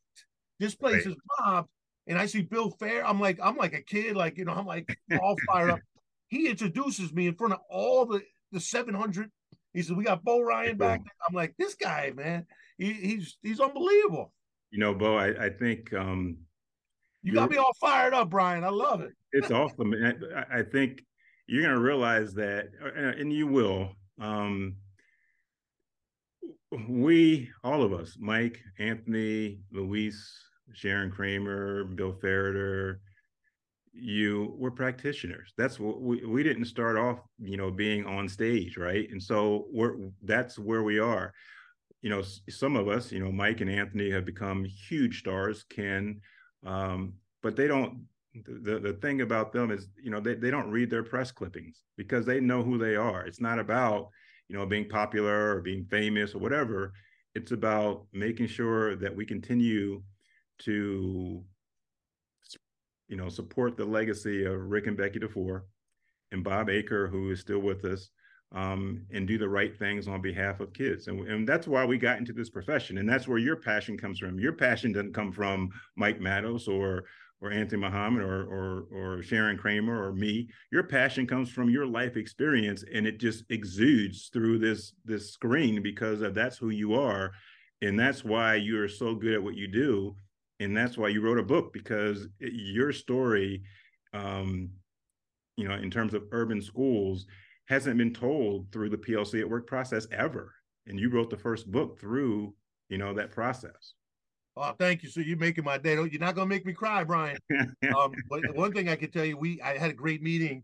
[0.60, 1.08] This place right.
[1.08, 1.70] is mobbed.
[2.08, 3.06] And I see Bill Fair.
[3.06, 5.80] I'm like, I'm like a kid, like, you know, I'm like all fired up.
[6.28, 9.30] He introduces me in front of all the, the 700.
[9.72, 11.00] He says, we got Bo Ryan back.
[11.30, 12.48] I'm like, this guy, man,
[12.80, 14.34] he, he's he's unbelievable.
[14.72, 16.38] You know, Bo, I, I think um
[17.24, 18.64] you got me all fired up, Brian.
[18.64, 19.12] I love it.
[19.32, 19.94] It's awesome.
[19.94, 21.04] I, I think
[21.48, 23.96] you're going to realize that, uh, and you will.
[24.22, 24.76] Um,
[26.90, 30.38] we, all of us, Mike, Anthony, Luis,
[30.74, 33.00] Sharon Kramer, Bill Ferriter,
[33.94, 35.54] you were practitioners.
[35.58, 39.08] That's what we, we didn't start off, you know, being on stage, right?
[39.12, 41.32] And so we're that's where we are.
[42.02, 46.20] You know, some of us, you know, Mike and Anthony have become huge stars, Ken,
[46.66, 48.06] um, but they don't
[48.46, 51.84] the, the thing about them is you know they, they don't read their press clippings
[51.98, 54.10] because they know who they are it's not about
[54.48, 56.94] you know, being popular or being famous or whatever.
[57.36, 60.04] It's about making sure that we continue
[60.60, 61.44] to,
[63.08, 65.62] you know, support the legacy of Rick and Becky DuFour
[66.32, 68.10] and Bob Eaker, who is still with us,
[68.54, 71.08] um, and do the right things on behalf of kids.
[71.08, 73.00] And, and that's why we got into this profession.
[73.00, 74.40] And that's where your passion comes from.
[74.40, 77.06] Your passion doesn't come from Mike Mattos or
[77.42, 80.48] or Anthony Muhammad or, or or Sharon Kramer or me.
[80.72, 85.82] Your passion comes from your life experience and it just exudes through this this screen
[85.82, 87.32] because of that's who you are.
[87.82, 90.16] And that's why you're so good at what you do.
[90.60, 93.64] And that's why you wrote a book because it, your story
[94.14, 94.70] um,
[95.58, 97.26] you know, in terms of urban schools,
[97.68, 100.54] hasn't been told through the PLC at work process ever.
[100.88, 102.54] And you wrote the first book through,
[102.90, 103.94] you know, that process.
[104.56, 105.10] Oh, thank you.
[105.10, 105.94] So you're making my day.
[105.96, 107.38] You're not gonna make me cry, Brian.
[107.98, 110.64] um, but one thing I can tell you, we I had a great meeting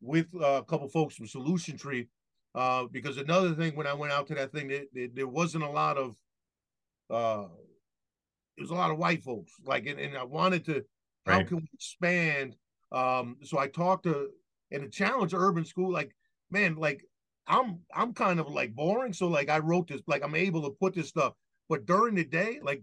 [0.00, 2.08] with uh, a couple folks from Solution Tree.
[2.54, 5.64] Uh, because another thing, when I went out to that thing, it, it, there wasn't
[5.64, 6.16] a lot of
[7.10, 7.48] uh
[8.56, 9.52] there was a lot of white folks.
[9.64, 10.84] Like and, and I wanted to
[11.26, 12.56] how can we expand?
[12.92, 14.28] Um, so I talked to
[14.70, 16.14] and the challenge urban school, like
[16.50, 17.04] man, like
[17.46, 19.12] I'm I'm kind of like boring.
[19.12, 21.34] So like I wrote this, like I'm able to put this stuff.
[21.68, 22.82] But during the day, like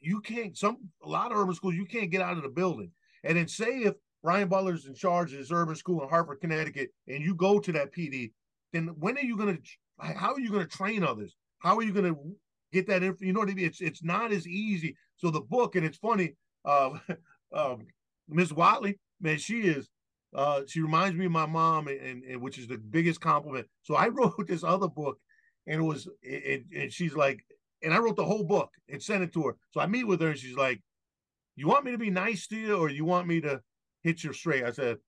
[0.00, 2.90] you can't some a lot of urban schools, you can't get out of the building.
[3.24, 6.90] And then say if Brian Butler's in charge of this urban school in Hartford, Connecticut,
[7.08, 8.32] and you go to that PD,
[8.72, 9.58] then when are you gonna
[9.98, 11.36] how are you gonna train others?
[11.60, 12.14] How are you gonna
[12.72, 13.24] get that info?
[13.24, 13.66] You know what I mean?
[13.66, 14.96] It's it's not as easy.
[15.16, 16.34] So the book, and it's funny,
[16.64, 16.90] uh
[17.54, 17.86] um
[18.28, 19.88] Miss Watley, man, she is
[20.34, 23.66] uh, she reminds me of my mom, and, and, which is the biggest compliment.
[23.82, 25.18] So I wrote this other book,
[25.66, 27.44] and it was, it, and she's like,
[27.82, 29.56] and I wrote the whole book and sent it to her.
[29.70, 30.82] So I meet with her, and she's like,
[31.56, 33.60] "You want me to be nice to you, or you want me to
[34.02, 34.98] hit you straight?" I said,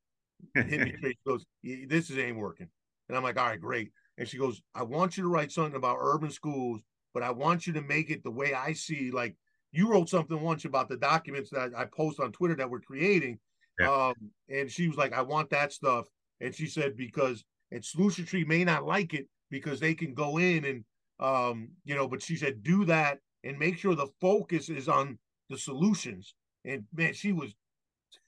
[0.54, 2.68] "Hit me straight." She goes, "This is ain't working,"
[3.08, 5.76] and I'm like, "All right, great." And she goes, "I want you to write something
[5.76, 6.80] about urban schools,
[7.12, 9.10] but I want you to make it the way I see.
[9.10, 9.36] Like
[9.70, 13.38] you wrote something once about the documents that I post on Twitter that we're creating."
[13.78, 14.08] Yeah.
[14.08, 14.14] Um,
[14.48, 16.06] and she was like, I want that stuff.
[16.40, 20.38] And she said, because and Solution Tree may not like it because they can go
[20.38, 20.84] in and
[21.20, 25.18] um, you know, but she said, do that and make sure the focus is on
[25.48, 26.34] the solutions.
[26.64, 27.54] And man, she was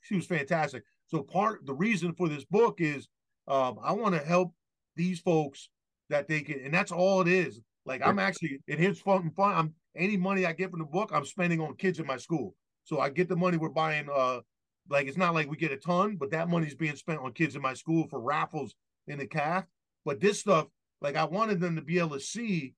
[0.00, 0.82] she was fantastic.
[1.06, 3.08] So part the reason for this book is
[3.48, 4.54] um, I want to help
[4.96, 5.68] these folks
[6.10, 7.60] that they can, and that's all it is.
[7.86, 9.54] Like I'm actually, and here's fun fun.
[9.54, 12.54] I'm any money I get from the book, I'm spending on kids in my school.
[12.84, 14.40] So I get the money we're buying uh
[14.88, 17.56] like it's not like we get a ton, but that money's being spent on kids
[17.56, 18.74] in my school for raffles
[19.06, 19.64] in the calf.
[20.04, 20.66] But this stuff,
[21.00, 22.74] like I wanted them to be able to see,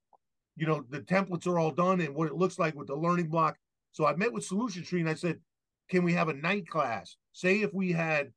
[0.57, 3.29] you know, the templates are all done and what it looks like with the learning
[3.29, 3.57] block.
[3.93, 5.41] So I met with Solution Tree and I said,
[5.89, 7.17] can we have a night class?
[7.33, 8.33] Say if we had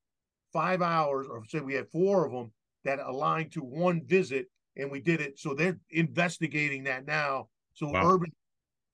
[0.53, 2.51] five hours, or say we had four of them
[2.86, 4.47] that aligned to one visit,
[4.78, 5.39] and we did it.
[5.39, 7.49] So they're investigating that now.
[7.74, 8.13] So wow.
[8.13, 8.32] urban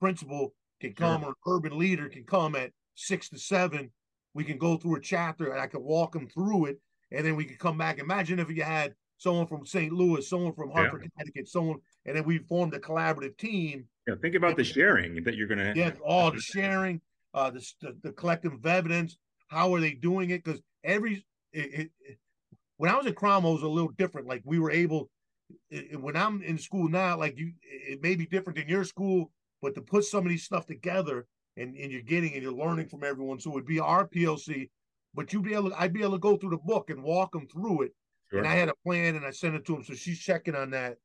[0.00, 1.34] principal can come sure.
[1.44, 3.90] or urban leader can come at six to seven
[4.36, 6.78] we can go through a chapter and I could walk them through it,
[7.10, 7.98] and then we could come back.
[7.98, 9.90] Imagine if you had someone from St.
[9.90, 11.08] Louis, someone from Hartford, yeah.
[11.16, 13.86] Connecticut, someone, and then we formed a collaborative team.
[14.06, 15.72] Yeah, think about and, the sharing that you're going to.
[15.74, 17.00] Yeah, all the sharing,
[17.32, 19.16] uh, the, the, the collective evidence.
[19.48, 20.44] How are they doing it?
[20.44, 22.18] Because every it, it,
[22.76, 24.26] when I was at Cromwell, it was a little different.
[24.26, 25.08] Like we were able.
[25.98, 29.30] when I'm in school now, like you, it may be different than your school,
[29.62, 31.26] but to put some of these stuff together
[31.56, 33.40] and, and you're getting and you're learning from everyone.
[33.40, 34.70] So it would be our PLC,
[35.14, 37.32] but you'd be able to, I'd be able to go through the book and walk
[37.32, 37.92] them through it.
[38.30, 38.40] Sure.
[38.40, 39.84] And I had a plan and I sent it to him.
[39.84, 40.96] So she's checking on that.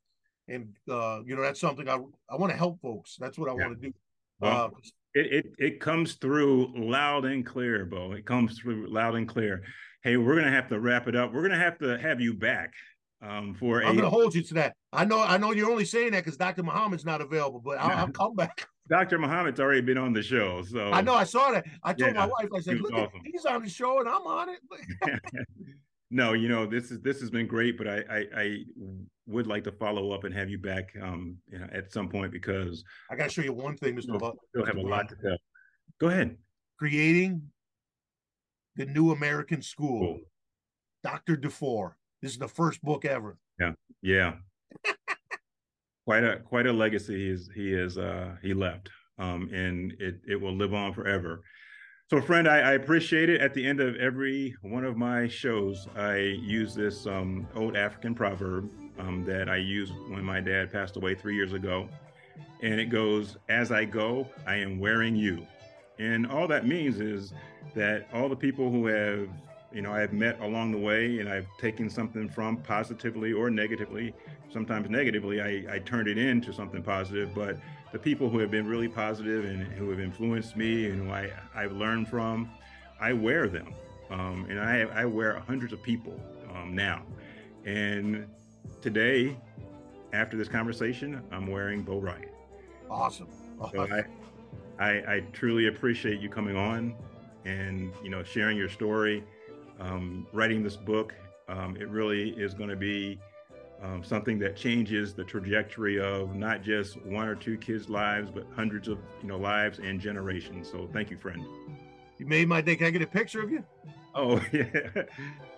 [0.47, 1.97] And uh, you know, that's something I
[2.29, 3.15] I want to help folks.
[3.19, 3.67] That's what I yeah.
[3.67, 3.93] want to do.
[4.39, 4.69] Well, uh,
[5.13, 8.13] it, it it comes through loud and clear, Bo.
[8.13, 9.63] It comes through loud and clear.
[10.03, 11.31] Hey, we're gonna have to wrap it up.
[11.31, 12.73] We're gonna have to have you back
[13.21, 13.83] um, for.
[13.83, 14.75] I'm a, gonna hold you to that.
[14.91, 16.63] I know I know you're only saying that because Dr.
[16.63, 18.67] Muhammad's not available, but I'll, I'll come back.
[18.91, 19.17] Dr.
[19.17, 20.61] Muhammad's already been on the show.
[20.63, 21.65] So I know I saw that.
[21.81, 23.21] I told yeah, my wife, I said, look, awesome.
[23.23, 24.59] he's on the show and I'm on it.
[26.11, 28.57] no, you know, this is this has been great, but I, I, I
[29.27, 32.33] would like to follow up and have you back um you know, at some point
[32.33, 34.07] because I gotta show you one thing, Mr.
[34.07, 35.37] You'll, you'll have a lot to tell.
[36.01, 36.35] Go ahead.
[36.77, 37.41] Creating
[38.75, 39.99] the new American school.
[40.01, 40.19] Cool.
[41.01, 41.37] Dr.
[41.37, 41.93] DuFour.
[42.21, 43.37] This is the first book ever.
[43.57, 43.71] Yeah.
[44.01, 44.33] Yeah
[46.05, 48.89] quite a quite a legacy he is he is uh he left
[49.19, 51.41] um and it it will live on forever.
[52.09, 53.39] So friend I, I appreciate it.
[53.39, 58.13] At the end of every one of my shows i use this um old african
[58.15, 61.87] proverb um, that i used when my dad passed away three years ago
[62.61, 65.45] and it goes as i go i am wearing you.
[65.99, 67.33] And all that means is
[67.75, 69.29] that all the people who have
[69.73, 74.13] you know I've met along the way, and I've taken something from positively or negatively.
[74.51, 77.33] Sometimes negatively, I, I turned it into something positive.
[77.33, 77.57] But
[77.91, 81.31] the people who have been really positive and who have influenced me and who I
[81.55, 82.49] I've learned from,
[82.99, 83.73] I wear them,
[84.09, 86.19] um, and I I wear hundreds of people
[86.53, 87.03] um, now,
[87.65, 88.27] and
[88.81, 89.37] today,
[90.13, 92.29] after this conversation, I'm wearing Bo Ryan.
[92.89, 93.29] Awesome.
[93.71, 94.03] So I,
[94.83, 96.95] I, I truly appreciate you coming on
[97.45, 99.23] and you know sharing your story,
[99.81, 101.13] um, writing this book.
[101.49, 103.19] Um, it really is going to be
[103.81, 108.45] um, something that changes the trajectory of not just one or two kids' lives, but
[108.55, 110.69] hundreds of you know lives and generations.
[110.71, 111.43] So thank you, friend.
[112.17, 112.75] You made my day.
[112.75, 113.63] Can I get a picture of you?
[114.13, 114.65] Oh yeah,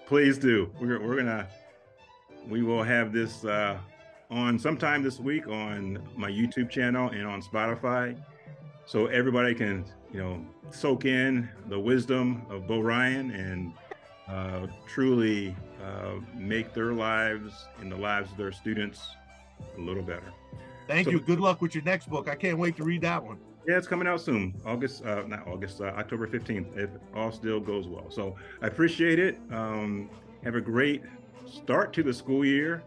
[0.07, 0.71] please do.
[0.79, 1.47] We're we're gonna
[2.47, 3.77] we will have this uh,
[4.31, 8.15] on sometime this week on my YouTube channel and on Spotify,
[8.85, 13.73] so everybody can you know soak in the wisdom of Bo Ryan and
[14.27, 19.01] uh, truly uh, make their lives and the lives of their students
[19.77, 20.33] a little better.
[20.87, 21.19] Thank so, you.
[21.19, 22.27] Good luck with your next book.
[22.27, 23.37] I can't wait to read that one.
[23.67, 24.53] Yeah, it's coming out soon.
[24.65, 28.09] August, uh, not August, uh, October 15th, if all still goes well.
[28.09, 29.39] So I appreciate it.
[29.51, 30.09] Um,
[30.43, 31.03] have a great
[31.49, 32.83] start to the school year.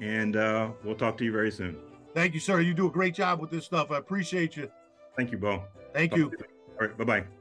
[0.00, 1.76] And uh, we'll talk to you very soon.
[2.14, 2.60] Thank you, sir.
[2.60, 3.90] You do a great job with this stuff.
[3.90, 4.70] I appreciate you.
[5.16, 5.64] Thank you, Bo.
[5.92, 6.32] Thank you.
[6.80, 6.96] All right.
[6.96, 7.37] Bye bye.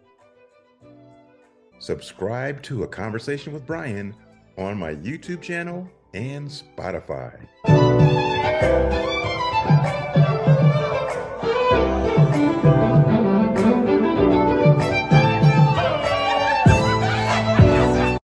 [1.80, 4.16] Subscribe to A Conversation with Brian
[4.58, 7.48] on my YouTube channel and Spotify.